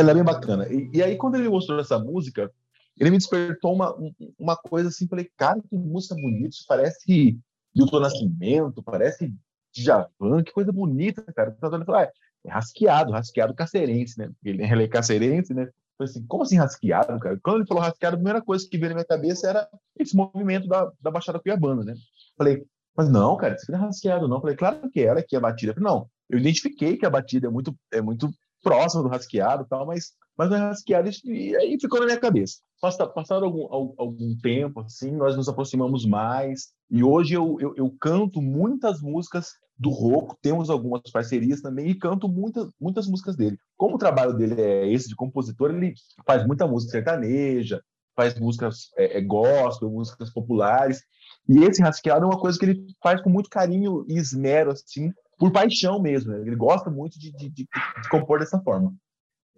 [0.02, 0.68] Ela é bem bacana.
[0.68, 2.50] E, e, aí, quando ele mostrou essa música,
[2.98, 3.94] ele me despertou uma,
[4.38, 5.08] uma coisa assim.
[5.08, 6.50] Falei, cara, que música bonita.
[6.50, 7.38] Isso parece
[7.74, 9.32] Milton Nascimento, parece
[9.74, 11.56] Djavan, que coisa bonita, cara.
[11.60, 12.02] Eu ah,
[12.44, 14.30] é rasqueado, rasqueado cacerense, né?
[14.44, 15.68] Ele, ele é cacerense, né?
[15.96, 17.38] Falei assim, como assim rasqueado, cara?
[17.42, 20.66] Quando ele falou rasqueado, a primeira coisa que veio na minha cabeça era esse movimento
[20.66, 21.94] da, da Baixada Cuiabana, né?
[22.36, 22.64] Falei,
[22.96, 24.40] mas não, cara, isso não é rasqueado, não.
[24.40, 25.74] Falei, claro que é que é a batida.
[25.74, 28.30] Falei, não, eu identifiquei que a batida é muito, é muito
[28.62, 32.58] próximo do rasqueado tal, mas, mas não é rasqueado e aí ficou na minha cabeça.
[32.80, 38.40] Passado algum, algum tempo, assim, nós nos aproximamos mais e hoje eu, eu, eu canto
[38.40, 43.58] muitas músicas do Roco, temos algumas parcerias também e canto muitas, muitas músicas dele.
[43.76, 45.94] Como o trabalho dele é esse de compositor, ele
[46.24, 47.82] faz muita música sertaneja,
[48.14, 51.02] faz músicas é, é gospel, músicas populares,
[51.48, 55.12] e esse rasqueado é uma coisa que ele faz com muito carinho e esmero, assim,
[55.42, 56.32] por paixão mesmo.
[56.34, 58.94] Ele gosta muito de, de, de, de, compor dessa forma.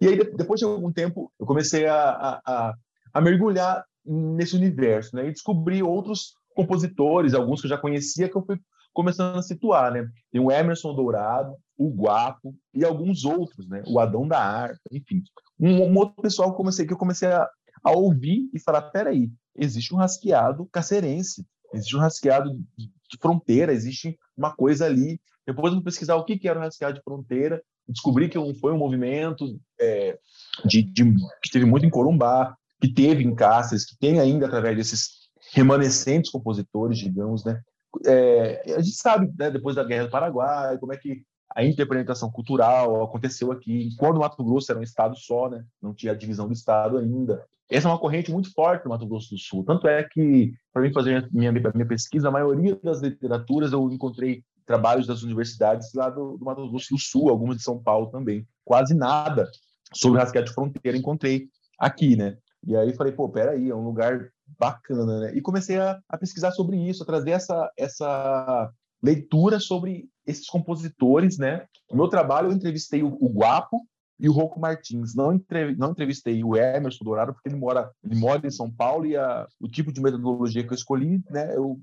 [0.01, 2.73] E aí, depois de algum tempo, eu comecei a, a,
[3.13, 5.27] a mergulhar nesse universo, né?
[5.27, 8.59] E descobri outros compositores, alguns que eu já conhecia, que eu fui
[8.93, 10.09] começando a situar, né?
[10.31, 13.83] Tem o Emerson Dourado, o Guapo e alguns outros, né?
[13.85, 15.21] O Adão da Harpa, enfim.
[15.59, 17.47] Um, um, outro pessoal que comecei, que eu comecei a,
[17.83, 23.71] a ouvir e falar, peraí, existe um rasqueado cacerense, existe um rasqueado de, de fronteira,
[23.71, 27.61] existe uma coisa ali depois eu fui pesquisar o que, era o rasqueado de fronteira,
[27.87, 30.17] descobri que foi um movimento é,
[30.65, 31.03] de, de,
[31.41, 36.31] que teve muito em Corumbá, que teve em Cáceres, que tem ainda através desses, remanescentes
[36.31, 37.61] compositores, digamos, né?
[38.05, 41.23] É, a gente sabe, né, depois da Guerra do Paraguai, como é que
[41.55, 45.63] a interpretação cultural aconteceu aqui, quando o Mato Grosso era um estado só, né?
[45.81, 47.45] Não tinha a divisão do estado ainda.
[47.69, 49.63] Essa é uma corrente muito forte no Mato Grosso do Sul.
[49.63, 54.43] Tanto é que, para mim fazer minha, minha pesquisa, a maioria das literaturas eu encontrei
[54.65, 58.47] trabalhos das universidades lá do, do Mato Grosso do Sul, algumas de São Paulo também.
[58.63, 59.49] Quase nada
[59.93, 61.47] sobre rasquete fronteira encontrei
[61.79, 62.37] aqui, né?
[62.65, 65.35] E aí falei, pô, peraí, é um lugar bacana, né?
[65.35, 71.37] E comecei a, a pesquisar sobre isso, a trazer essa, essa leitura sobre esses compositores,
[71.37, 71.65] né?
[71.89, 73.85] No meu trabalho eu entrevistei o, o Guapo
[74.19, 75.13] e o Rocco Martins.
[75.15, 79.05] Não, entre, não entrevistei o Emerson Dourado porque ele mora, ele mora em São Paulo
[79.05, 81.55] e a, o tipo de metodologia que eu escolhi, né?
[81.55, 81.79] Eu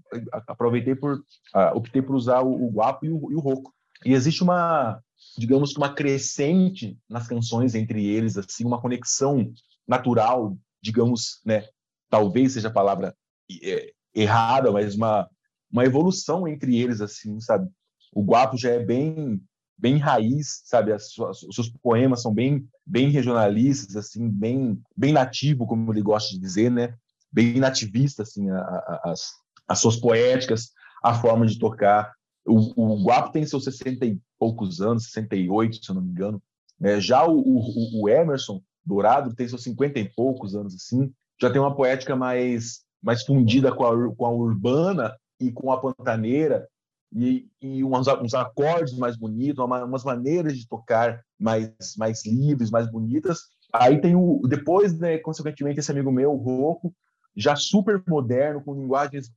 [0.46, 3.72] aproveitei por, uh, optei por usar o, o Guapo e o, e o Rocco.
[4.04, 5.00] E existe uma,
[5.36, 9.52] digamos que uma crescente nas canções entre eles, assim, uma conexão
[9.86, 11.64] natural, digamos, né?
[12.10, 13.14] Talvez seja a palavra
[13.62, 15.28] é, errada, mas uma
[15.72, 17.68] uma evolução entre eles, assim, sabe?
[18.12, 19.40] O Guapo já é bem
[19.78, 20.92] bem raiz, sabe?
[20.92, 26.02] As suas, os seus poemas são bem bem regionalistas, assim, bem bem nativo, como ele
[26.02, 26.94] gosta de dizer, né?
[27.30, 29.32] Bem nativista, assim, a, a, as,
[29.66, 30.70] as suas poéticas,
[31.02, 32.12] a forma de tocar.
[32.44, 36.42] O, o Guapo tem seus 60 e poucos anos, 68, se eu não me engano.
[36.82, 41.50] É, já o, o, o Emerson Dourado tem seus 50 e poucos anos, assim, já
[41.50, 46.68] tem uma poética mais mais fundida com a, com a urbana e com a pantaneira
[47.14, 52.70] e, e uns, uns, acordes mais bonitos, uma, umas maneiras de tocar mais, mais livres,
[52.70, 53.40] mais bonitas.
[53.72, 56.94] Aí tem o depois, né, consequentemente, esse amigo meu, o Rocco,
[57.36, 59.30] já super moderno, com linguagens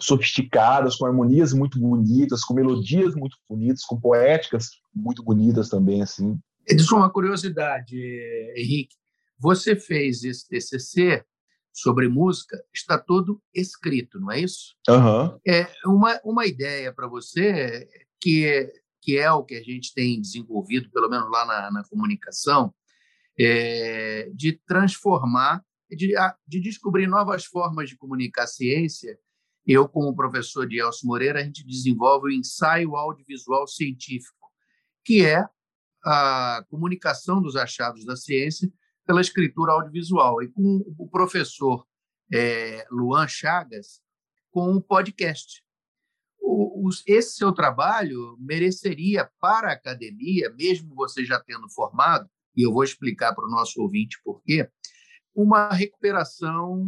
[0.00, 6.38] sofisticadas, com harmonias muito bonitas, com melodias muito bonitas, com poéticas muito bonitas também, assim.
[6.66, 7.96] Diz uma curiosidade,
[8.56, 8.94] Henrique.
[9.38, 11.24] Você fez esse TCC
[11.72, 14.76] sobre música está todo escrito, não é isso?
[14.88, 15.38] Uhum.
[15.46, 17.88] É uma, uma ideia para você
[18.20, 22.74] que, que é o que a gente tem desenvolvido, pelo menos lá na, na comunicação,
[23.38, 26.14] é, de transformar, de,
[26.46, 29.18] de descobrir novas formas de comunicar ciência.
[29.66, 34.50] Eu, como professor de Elcio Moreira, a gente desenvolve o ensaio audiovisual científico,
[35.04, 35.46] que é
[36.04, 38.70] a comunicação dos achados da ciência
[39.06, 40.42] pela escritura audiovisual.
[40.42, 41.86] E com o professor
[42.32, 44.00] é, Luan Chagas,
[44.50, 45.62] com o podcast.
[46.40, 52.72] O, esse seu trabalho mereceria para a academia, mesmo você já tendo formado, e eu
[52.72, 54.68] vou explicar para o nosso ouvinte por quê,
[55.34, 56.84] uma recuperação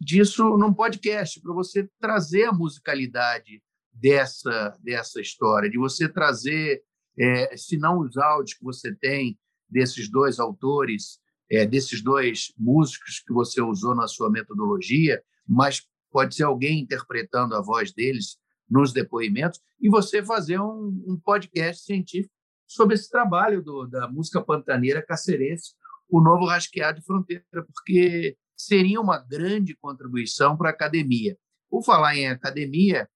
[0.00, 6.82] disso num podcast, para você trazer a musicalidade dessa, dessa história, de você trazer,
[7.18, 9.38] é, se não os áudios que você tem
[9.72, 11.18] desses dois autores,
[11.50, 17.54] é, desses dois músicos que você usou na sua metodologia, mas pode ser alguém interpretando
[17.54, 18.36] a voz deles
[18.70, 22.34] nos depoimentos, e você fazer um, um podcast científico
[22.66, 25.74] sobre esse trabalho do, da música pantaneira cacerense,
[26.08, 31.36] o novo rasqueado de fronteira, porque seria uma grande contribuição para a academia.
[31.68, 33.08] Por falar em academia,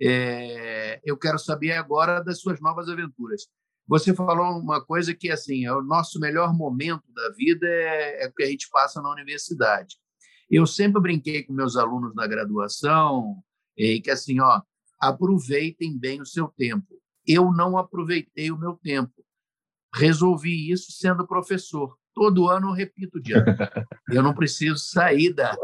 [0.00, 3.42] é, eu quero saber agora das suas novas aventuras.
[3.86, 8.28] Você falou uma coisa que assim é o nosso melhor momento da vida é, é
[8.28, 9.96] o que a gente passa na universidade.
[10.50, 13.42] Eu sempre brinquei com meus alunos na graduação
[13.76, 14.60] e que assim, ó,
[15.00, 16.86] aproveitem bem o seu tempo.
[17.26, 19.12] Eu não aproveitei o meu tempo.
[19.94, 21.96] Resolvi isso sendo professor.
[22.14, 23.42] Todo ano eu repito dia.
[24.10, 25.56] Eu não preciso sair da,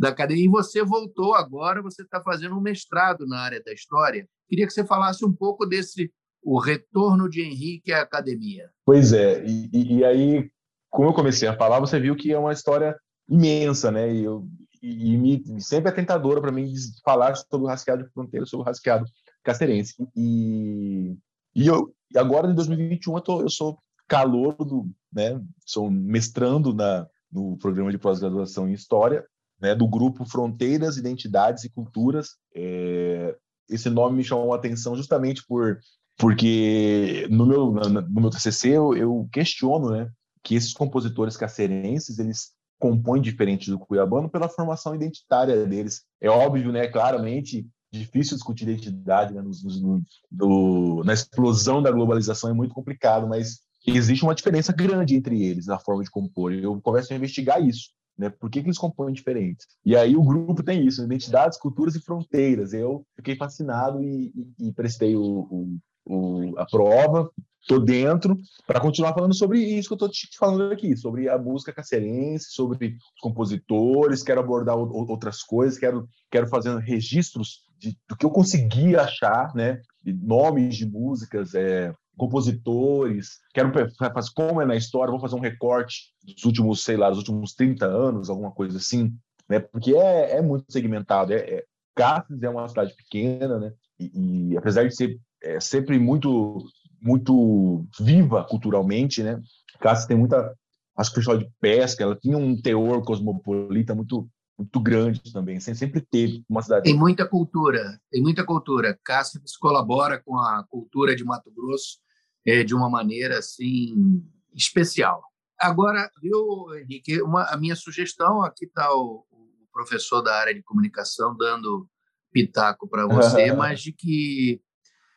[0.00, 0.46] da academia.
[0.46, 4.26] E você voltou agora, você está fazendo um mestrado na área da história.
[4.48, 6.10] Queria que você falasse um pouco desse
[6.44, 8.70] o retorno de Henrique à academia.
[8.84, 10.50] Pois é, e, e, aí,
[10.90, 12.94] como eu comecei a falar, você viu que é uma história
[13.28, 14.12] imensa, né?
[14.12, 14.46] E, eu,
[14.82, 18.62] e, e me, sempre é tentadora para mim falar sobre o rasqueado de fronteira, sobre
[18.62, 19.06] o rasqueado
[19.42, 19.94] cacerense.
[20.14, 21.16] E,
[21.54, 25.40] e, eu, agora, em 2021, eu, tô, eu sou calor do, né?
[25.64, 29.24] Sou mestrando na, no programa de pós-graduação em História,
[29.58, 29.74] né?
[29.74, 32.36] Do grupo Fronteiras, Identidades e Culturas.
[32.54, 33.34] É,
[33.70, 35.78] esse nome me chamou a atenção justamente por
[36.16, 40.10] porque no meu, no meu TCC eu, eu questiono né,
[40.42, 46.02] que esses compositores cacerenses, eles compõem diferente do cuiabano pela formação identitária deles.
[46.20, 49.50] É óbvio, né, claramente, difícil discutir identidade né, no,
[49.80, 55.42] no, no, na explosão da globalização, é muito complicado, mas existe uma diferença grande entre
[55.42, 56.52] eles na forma de compor.
[56.52, 57.90] Eu começo a investigar isso.
[58.16, 58.30] Né?
[58.30, 59.66] Por que, que eles compõem diferentes?
[59.84, 62.72] E aí o grupo tem isso, identidades, culturas e fronteiras.
[62.72, 67.30] Eu fiquei fascinado e, e, e prestei o, o, o, a prova
[67.66, 71.38] tô dentro para continuar falando sobre isso que eu tô te falando aqui, sobre a
[71.38, 78.16] música cacerense, sobre os compositores, quero abordar outras coisas, quero, quero fazer registros de, do
[78.16, 79.80] que eu consegui achar, né?
[80.02, 85.40] De nomes de músicas, é, compositores, quero fazer como é na história, vou fazer um
[85.40, 89.12] recorte dos últimos, sei lá, dos últimos 30 anos, alguma coisa assim,
[89.48, 89.58] né?
[89.58, 93.72] Porque é, é muito segmentado, é, é Cáceres é uma cidade pequena, né?
[93.98, 96.64] E, e apesar de ser é, sempre muito
[97.00, 99.38] muito viva culturalmente, né?
[99.78, 100.54] Cáceres tem muita,
[100.96, 106.00] acho que pessoal de pesca, ela tinha um teor cosmopolita muito muito grande também, sempre
[106.00, 106.84] teve uma cidade.
[106.84, 108.96] Tem muita cultura, tem muita cultura.
[109.04, 111.98] Cáceres colabora com a cultura de Mato Grosso
[112.46, 114.22] é, de uma maneira assim
[114.54, 115.24] especial.
[115.58, 120.62] Agora, viu, Henrique, uma, a minha sugestão, aqui está o, o, professor da área de
[120.62, 121.88] comunicação dando
[122.32, 124.60] pitaco para você, mas de que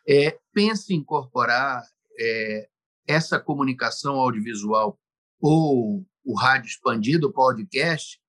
[0.07, 1.83] é, pense em incorporar
[2.19, 2.69] é,
[3.07, 4.99] essa comunicação audiovisual
[5.39, 8.19] ou o rádio expandido, o podcast,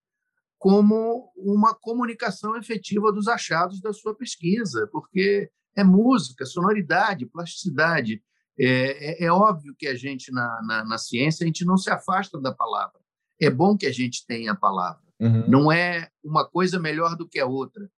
[0.58, 8.22] como uma comunicação efetiva dos achados da sua pesquisa, porque é música, sonoridade, plasticidade.
[8.58, 11.90] É, é, é óbvio que a gente, na, na, na, ciência, a gente não se
[11.90, 13.00] afasta da palavra.
[13.40, 15.02] É bom que a gente tenha a palavra.
[15.20, 15.48] Uhum.
[15.48, 17.88] Não é uma coisa melhor do que a outra.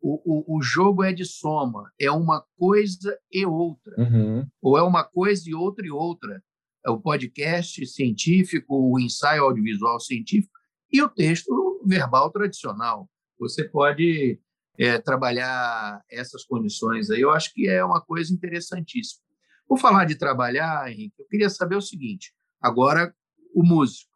[0.00, 3.94] O, o, o, jogo é de soma, é uma coisa e outra.
[3.98, 4.46] Uhum.
[4.62, 6.42] Ou é uma coisa e outra e outra.
[6.86, 10.56] É o podcast científico, o ensaio audiovisual científico
[10.90, 13.10] e o texto verbal tradicional.
[13.38, 14.40] Você pode
[14.78, 17.20] é, trabalhar essas condições aí.
[17.20, 19.22] Eu acho que é uma coisa interessantíssima.
[19.66, 23.14] Por falar de trabalhar, Henrique, eu queria saber o seguinte: agora,
[23.54, 24.08] o músico.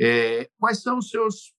[0.00, 1.52] É, quais são os seus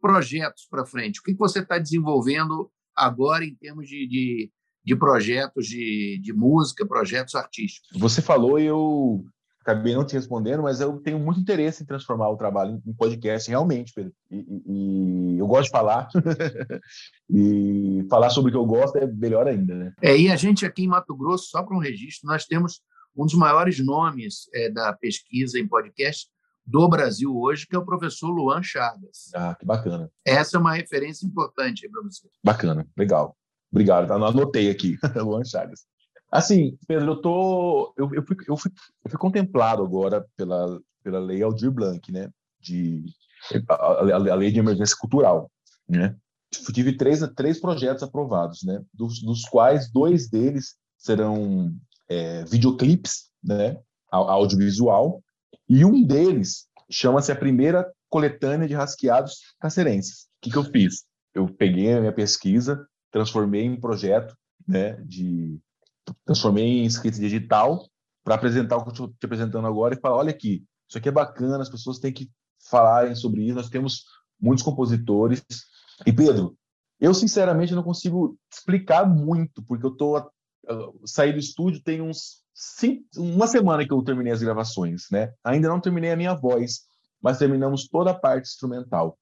[0.00, 1.20] projetos para frente?
[1.20, 4.50] O que você está desenvolvendo agora em termos de, de,
[4.84, 7.88] de projetos de, de música, projetos artísticos?
[7.98, 9.24] Você falou e eu
[9.64, 13.48] acabei não te respondendo, mas eu tenho muito interesse em transformar o trabalho em podcast,
[13.48, 14.12] realmente, Pedro.
[14.30, 16.08] E, e, e eu gosto de falar.
[17.30, 19.92] e falar sobre o que eu gosto é melhor ainda, né?
[20.02, 22.82] É, e a gente aqui em Mato Grosso, só para um registro, nós temos
[23.16, 26.28] um dos maiores nomes é, da pesquisa em podcast
[26.66, 29.30] do Brasil hoje, que é o professor Luan Chagas.
[29.34, 30.10] Ah, que bacana.
[30.24, 32.28] Essa é uma referência importante para você.
[32.42, 33.36] Bacana, legal.
[33.70, 34.14] Obrigado, tá?
[34.14, 35.84] anotei aqui, Luan Chagas.
[36.30, 38.70] Assim, Pedro, eu tô, eu, eu, fui, eu, fui,
[39.04, 42.30] eu fui contemplado agora pela, pela lei Aldir Blanc, né?
[42.60, 43.04] De
[43.68, 45.50] a, a, a lei de emergência cultural,
[45.88, 46.16] né?
[46.66, 48.82] Eu tive três, três projetos aprovados, né?
[48.92, 51.72] Dos, dos quais dois deles serão
[52.08, 53.76] é, videoclipes, né?
[54.10, 55.22] Audiovisual
[55.68, 60.24] e um deles chama-se a primeira coletânea de rasqueados cacerenses.
[60.24, 61.04] O que, que eu fiz?
[61.34, 64.36] Eu peguei a minha pesquisa, transformei em projeto
[64.66, 65.58] né, de
[66.24, 67.88] transformei em escrita digital
[68.22, 71.08] para apresentar o que eu estou te apresentando agora e falar, olha aqui, isso aqui
[71.08, 72.30] é bacana, as pessoas têm que
[72.68, 74.04] falarem sobre isso, nós temos
[74.40, 75.42] muitos compositores.
[76.06, 76.56] E, Pedro,
[77.00, 82.43] eu sinceramente não consigo explicar muito, porque eu estou uh, saí do estúdio tem uns
[82.54, 85.32] cinco, uma semana que eu terminei as gravações, né?
[85.42, 86.82] Ainda não terminei a minha voz,
[87.20, 89.18] mas terminamos toda a parte instrumental.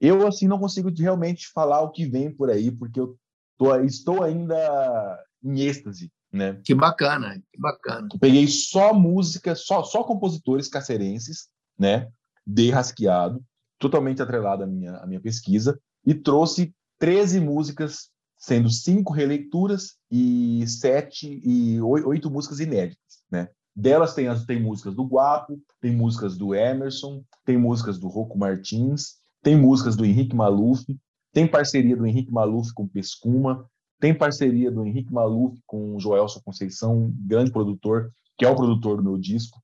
[0.00, 3.18] Eu assim não consigo realmente falar o que vem por aí, porque eu
[3.56, 6.60] tô, estou ainda em êxtase, né?
[6.64, 8.08] Que bacana, que bacana.
[8.12, 11.48] Eu peguei só música, só, só compositores cacerenses,
[11.78, 12.08] né?
[12.46, 13.42] De rasqueado,
[13.78, 20.64] totalmente atrelado à minha, à minha pesquisa, e trouxe 13 músicas, sendo cinco releituras e
[20.66, 23.48] sete e oito músicas inéditas, né?
[23.74, 28.38] Delas tem, as, tem músicas do Guapo, tem músicas do Emerson, tem músicas do Rocco
[28.38, 30.84] Martins, tem músicas do Henrique Maluf,
[31.32, 33.68] tem parceria do Henrique Maluf com Pescuma,
[34.00, 39.02] tem parceria do Henrique Maluf com Joelson Conceição, grande produtor, que é o produtor do
[39.02, 39.60] meu disco.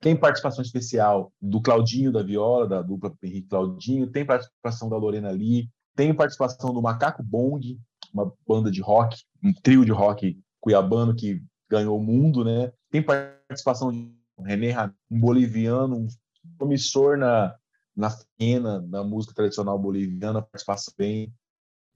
[0.00, 4.10] Tem participação especial do Claudinho da Viola, da dupla Henrique Claudinho.
[4.10, 5.68] Tem participação da Lorena Lee.
[5.94, 7.78] Tem participação do Macaco Bong,
[8.12, 12.72] uma banda de rock, um trio de rock cuiabano que ganhou o mundo, né?
[12.90, 14.74] Tem participação de René
[15.10, 16.08] um boliviano, um
[16.58, 17.54] promissor na,
[17.96, 21.32] na fena, na música tradicional boliviana, participação bem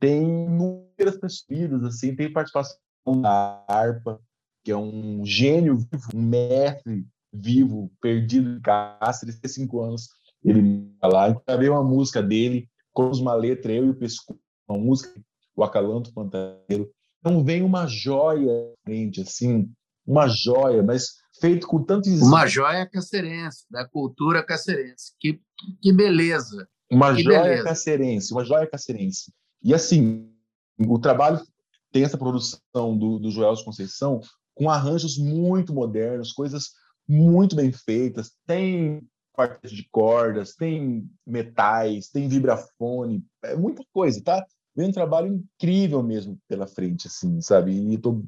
[0.00, 2.78] tem inúmeras pessoas, assim, tem participação
[3.20, 4.18] da harpa,
[4.64, 10.08] que é um gênio vivo, um mestre vivo, perdido em Cáceres, tem cinco anos,
[10.42, 15.20] ele lá, gravei uma música dele, com uma letra, eu e o Pesco, uma música,
[15.61, 16.90] o Acalanto Pantaneiro.
[17.18, 19.70] Então vem uma joia frente, assim,
[20.06, 25.12] uma joia, mas feito com tanto Uma joia cacerense, da cultura cacerense.
[25.18, 25.40] Que,
[25.82, 26.66] que beleza!
[26.90, 27.64] Uma que joia beleza.
[27.64, 29.32] cacerense, uma joia cacerense.
[29.62, 30.32] E assim,
[30.78, 31.40] o trabalho
[31.92, 34.20] tem essa produção do, do Joel Conceição
[34.54, 36.70] com arranjos muito modernos, coisas
[37.06, 39.02] muito bem feitas, tem
[39.32, 44.44] quarteto de cordas, tem metais, tem vibrafone, é muita coisa, tá?
[44.76, 47.72] Vem um trabalho incrível mesmo pela frente, assim, sabe?
[47.72, 48.24] E tô,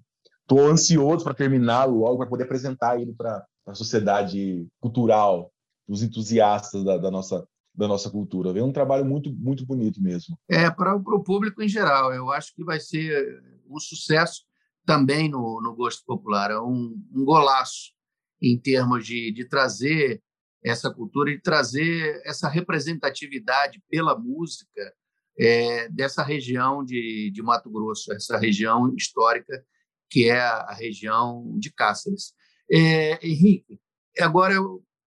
[0.46, 5.52] tô ansioso para terminá-lo logo, para poder apresentar ele para a sociedade cultural,
[5.88, 8.52] os entusiastas da, da, nossa da nossa cultura.
[8.52, 10.36] Vem um trabalho muito muito bonito mesmo.
[10.48, 12.12] É para o público em geral.
[12.12, 14.42] Eu acho que vai ser um sucesso
[14.84, 16.50] também no, no gosto popular.
[16.50, 17.92] É um, um golaço
[18.40, 20.20] em termos de, de trazer
[20.64, 24.92] essa cultura e trazer essa representatividade pela música
[25.38, 29.64] é, dessa região de, de Mato Grosso, essa região histórica
[30.10, 32.34] que é a, região de Cáceres.
[32.70, 33.80] É, Henrique,
[34.20, 34.54] agora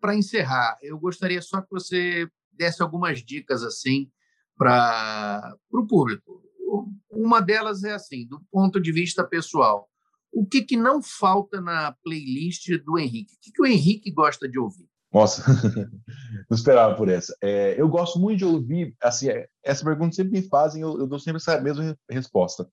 [0.02, 4.12] para encerrar, eu gostaria só que você desse algumas dicas assim
[4.58, 6.42] para o público.
[7.10, 9.88] Uma delas é assim, do ponto de vista pessoal.
[10.32, 13.36] O que, que não falta na playlist do Henrique?
[13.36, 14.90] O que, que o Henrique gosta de ouvir?
[15.18, 15.44] Nossa,
[16.48, 17.36] não esperava por essa.
[17.42, 21.08] É, eu gosto muito de ouvir, assim, é, essa pergunta sempre me fazem, eu, eu
[21.08, 22.70] dou sempre essa mesma resposta.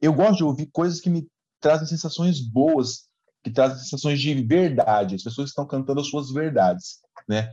[0.00, 1.26] Eu gosto de ouvir coisas que me
[1.60, 3.08] trazem sensações boas,
[3.42, 7.50] que trazem sensações de verdade, as pessoas estão cantando as suas verdades, né?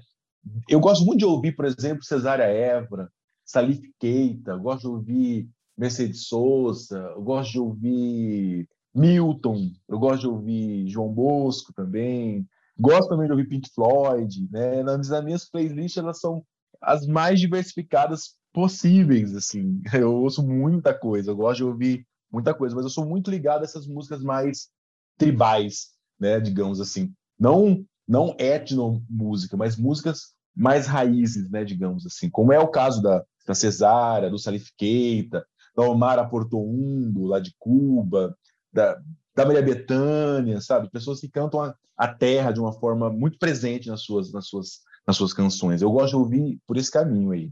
[0.70, 3.10] Eu gosto muito de ouvir, por exemplo, Cesária Évora,
[3.44, 10.28] Salif Keita, gosto de ouvir Mercedes Souza, eu gosto de ouvir Milton, eu gosto de
[10.28, 12.48] ouvir João Bosco também,
[12.80, 14.84] gosto também de ouvir Pink Floyd, né?
[14.84, 16.44] Nas minhas playlists elas são
[16.82, 19.82] as mais diversificadas possíveis, assim.
[19.94, 23.62] Eu ouço muita coisa, eu gosto de ouvir muita coisa, mas eu sou muito ligado
[23.62, 24.70] a essas músicas mais
[25.18, 27.14] tribais, né, digamos assim.
[27.40, 33.02] Não não etno música, mas músicas mais raízes, né, digamos assim, como é o caso
[33.02, 35.46] da, da Cesária, do Salif Keita,
[35.76, 38.38] da Omar Portoundo, lá de Cuba,
[38.72, 38.98] da,
[39.36, 40.90] da Maria Bethânia, sabe?
[40.90, 44.80] Pessoas que cantam a, a, terra de uma forma muito presente nas suas, nas, suas,
[45.06, 45.82] nas suas canções.
[45.82, 47.52] Eu gosto de ouvir por esse caminho aí.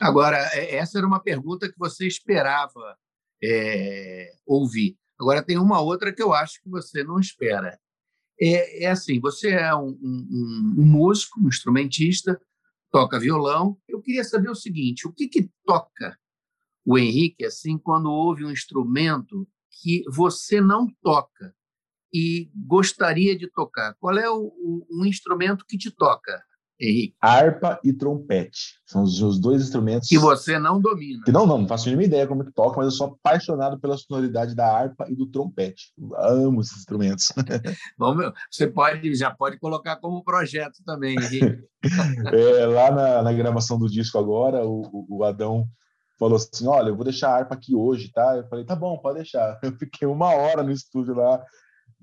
[0.00, 2.96] Agora, é, essa era uma pergunta que você esperava
[3.42, 4.96] é, ouvir.
[5.18, 7.78] Agora, tem uma outra que eu acho que você não espera
[8.40, 12.40] é, é assim: você é um, um, um, músico, um instrumentista,
[12.90, 13.78] toca violão.
[13.88, 16.18] Eu queria saber o seguinte: o que, que toca
[16.84, 19.48] o Henrique assim quando ouve um instrumento
[19.82, 21.54] que você não toca
[22.12, 23.94] e gostaria de tocar?
[23.98, 26.42] Qual é o, o, o instrumento que te toca?
[26.80, 27.14] Henrique?
[27.20, 28.80] Harpa e trompete.
[28.84, 30.08] São os, os dois instrumentos.
[30.08, 31.22] Que você não domina.
[31.24, 33.06] Que não, não, não faço a mínima ideia como é que toca, mas eu sou
[33.06, 35.92] apaixonado pela sonoridade da harpa e do trompete.
[35.96, 37.26] Eu amo esses instrumentos.
[37.98, 41.64] Bom, meu, você pode, já pode colocar como projeto também, Henrique.
[42.32, 45.66] é, lá na, na, gravação do disco agora, o, o Adão
[46.18, 48.36] falou assim: Olha, eu vou deixar a harpa aqui hoje, tá?
[48.36, 49.58] Eu falei: Tá bom, pode deixar.
[49.62, 51.44] Eu fiquei uma hora no estúdio lá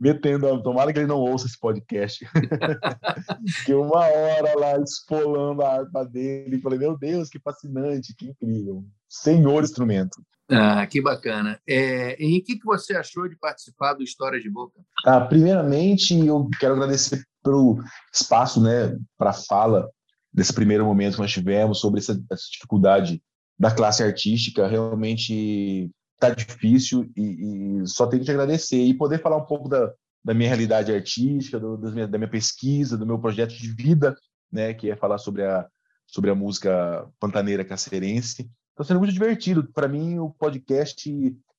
[0.01, 2.25] metendo, tomara que ele não ouça esse podcast.
[3.59, 6.59] Fiquei uma hora lá espolando a harpa dele.
[6.59, 8.83] Falei, meu Deus, que fascinante, que incrível.
[9.07, 10.19] Senhor instrumento.
[10.49, 11.61] Ah, que bacana.
[11.69, 14.81] É, Henrique, o que você achou de participar do História de Boca?
[15.05, 17.77] Ah, primeiramente, eu quero agradecer pelo
[18.11, 19.87] espaço né, para fala
[20.33, 23.21] desse primeiro momento que nós tivemos sobre essa, essa dificuldade
[23.61, 24.67] da classe artística.
[24.67, 29.69] Realmente tá difícil e, e, só tenho que te agradecer e poder falar um pouco
[29.69, 29.93] da,
[30.25, 34.17] da minha realidade artística, do, minha, da minha pesquisa, do meu projeto de vida,
[34.51, 35.67] né, que é falar sobre a,
[36.07, 38.49] sobre a música pantaneira cacerense.
[38.71, 39.71] Está sendo muito divertido.
[39.71, 41.11] Para mim, o podcast,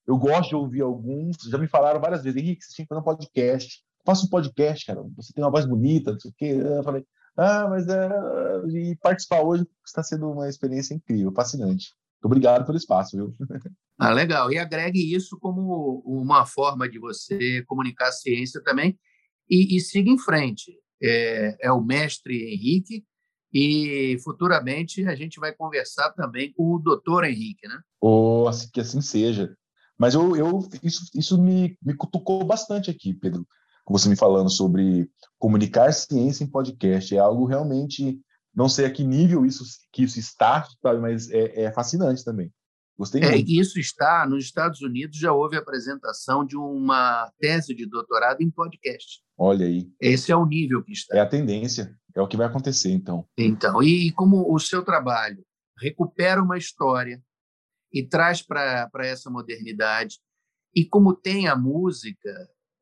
[0.05, 3.01] eu gosto de ouvir alguns, já me falaram várias vezes, Henrique, você tinha que fazer
[3.01, 3.81] um podcast.
[4.05, 6.47] Faça um podcast, cara, você tem uma voz bonita, não sei o quê.
[6.47, 7.05] Eu falei,
[7.37, 8.09] ah, mas é...
[8.69, 11.95] E participar hoje está sendo uma experiência incrível, fascinante.
[12.23, 13.33] Obrigado pelo espaço, viu?
[13.99, 14.51] Ah, legal.
[14.53, 18.99] E agregue isso como uma forma de você comunicar a ciência também
[19.49, 20.77] e, e siga em frente.
[21.01, 23.05] É, é, o mestre Henrique
[23.53, 27.81] e futuramente a gente vai conversar também com o doutor Henrique, né?
[28.01, 29.57] Oh, assim, que assim seja.
[29.99, 33.47] Mas eu, eu isso, isso me, me cutucou bastante aqui, Pedro,
[33.87, 37.15] você me falando sobre comunicar ciência em podcast.
[37.15, 38.21] É algo realmente,
[38.55, 42.53] não sei a que nível isso, que isso está, sabe, mas é, é fascinante também.
[42.97, 43.51] Gostei é, muito.
[43.51, 49.23] Isso está nos Estados Unidos, já houve apresentação de uma tese de doutorado em podcast.
[49.37, 49.91] Olha aí.
[50.01, 51.17] Esse é o nível que está.
[51.17, 53.27] É a tendência, é o que vai acontecer, então.
[53.37, 55.45] Então, e, e como o seu trabalho
[55.79, 57.21] recupera uma história
[57.93, 60.19] e traz para essa modernidade,
[60.75, 62.31] e como tem a música,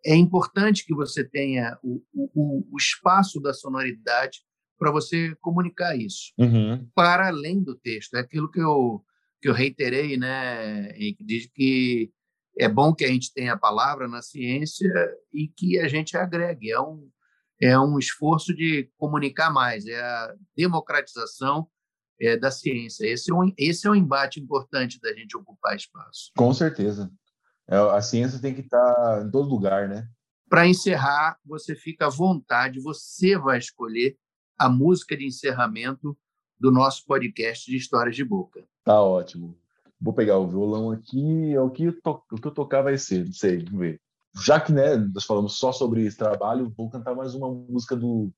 [0.04, 4.40] é importante que você tenha o, o, o espaço da sonoridade
[4.78, 6.88] para você comunicar isso, uhum.
[6.94, 8.14] para além do texto.
[8.14, 9.04] É aquilo que eu
[9.40, 12.12] que eu reiterei, né, que diz que
[12.58, 14.86] é bom que a gente tenha a palavra na ciência
[15.32, 16.70] e que a gente agregue.
[16.70, 17.08] É um,
[17.60, 21.66] é um esforço de comunicar mais, é a democratização
[22.20, 23.06] é, da ciência.
[23.06, 26.30] Esse é, um, esse é um embate importante da gente ocupar espaço.
[26.36, 27.10] Com certeza.
[27.70, 30.08] É, a ciência tem que estar em todo lugar, né?
[30.48, 34.16] Para encerrar, você fica à vontade, você vai escolher
[34.58, 36.18] a música de encerramento
[36.58, 38.64] do nosso podcast de Histórias de Boca.
[38.84, 39.56] Tá ótimo.
[40.00, 42.98] Vou pegar o violão aqui, é o que, eu to, o que eu tocar vai
[42.98, 44.00] ser, não sei, vamos ver.
[44.44, 48.32] Já que né, nós falamos só sobre esse trabalho, vou cantar mais uma música do,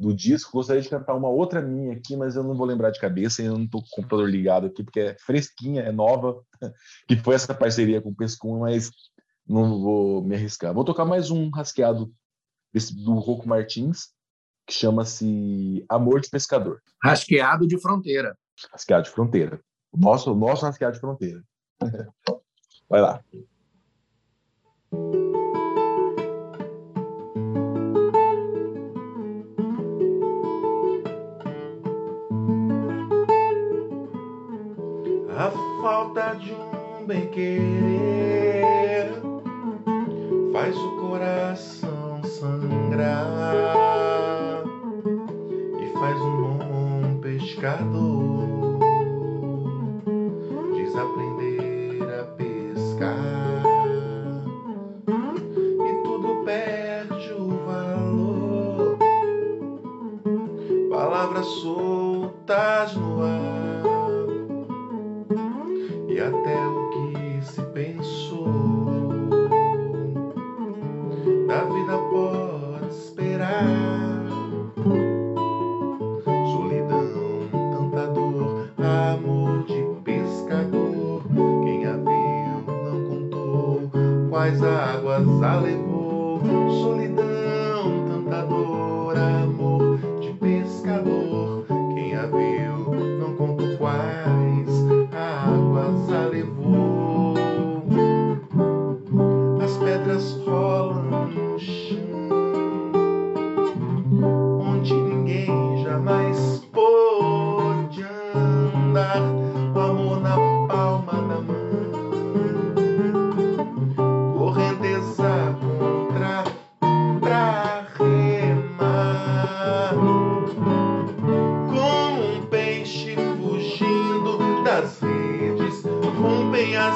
[0.00, 0.52] do disco.
[0.52, 3.52] Gostaria de cantar uma outra minha aqui, mas eu não vou lembrar de cabeça, eu
[3.52, 6.42] não estou com o computador ligado aqui, porque é fresquinha, é nova,
[7.06, 8.90] que foi essa parceria com o Pescum, mas
[9.46, 10.72] não vou me arriscar.
[10.72, 12.10] Vou tocar mais um rasqueado
[12.72, 14.08] desse, do Rocco Martins,
[14.66, 16.80] que chama-se Amor de Pescador.
[17.02, 18.34] Rasqueado de fronteira.
[18.72, 19.60] Rasqueado de fronteira.
[19.92, 21.44] O nosso, nosso rasqueado de fronteira.
[22.88, 23.22] Vai lá.
[35.40, 39.10] A falta de um bem querer
[40.52, 43.70] faz o coração sangrar.
[47.60, 48.39] pescador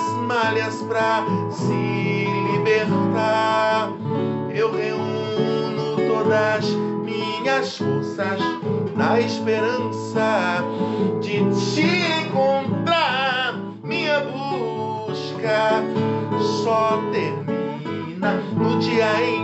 [0.05, 3.90] as malhas pra se libertar.
[4.55, 6.64] Eu reúno todas
[7.05, 8.40] minhas forças
[8.94, 10.62] na esperança
[11.20, 11.42] de
[11.72, 13.55] te encontrar.
[13.82, 15.82] Minha busca
[16.62, 19.43] só termina no dia em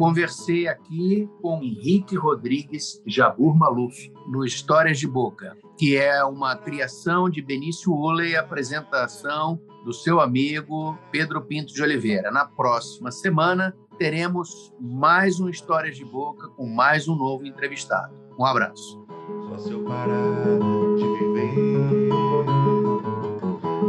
[0.00, 7.28] conversei aqui com Henrique Rodrigues Jabur Maluf, no Histórias de Boca, que é uma criação
[7.28, 12.30] de Benício Uley e apresentação do seu amigo Pedro Pinto de Oliveira.
[12.30, 18.14] Na próxima semana teremos mais um Histórias de Boca com mais um novo entrevistado.
[18.38, 19.06] Um abraço.
[19.50, 20.58] Só se eu parar
[20.96, 22.08] de viver,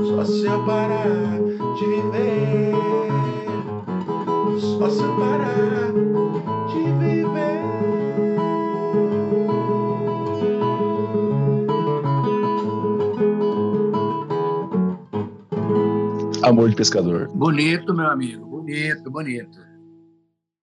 [0.10, 1.40] só se eu parar
[1.78, 3.31] de viver,
[4.60, 5.92] se eu parar
[6.68, 7.62] de viver.
[16.44, 17.30] Amor de pescador.
[17.34, 18.46] Bonito, meu amigo.
[18.46, 19.71] Bonito, bonito.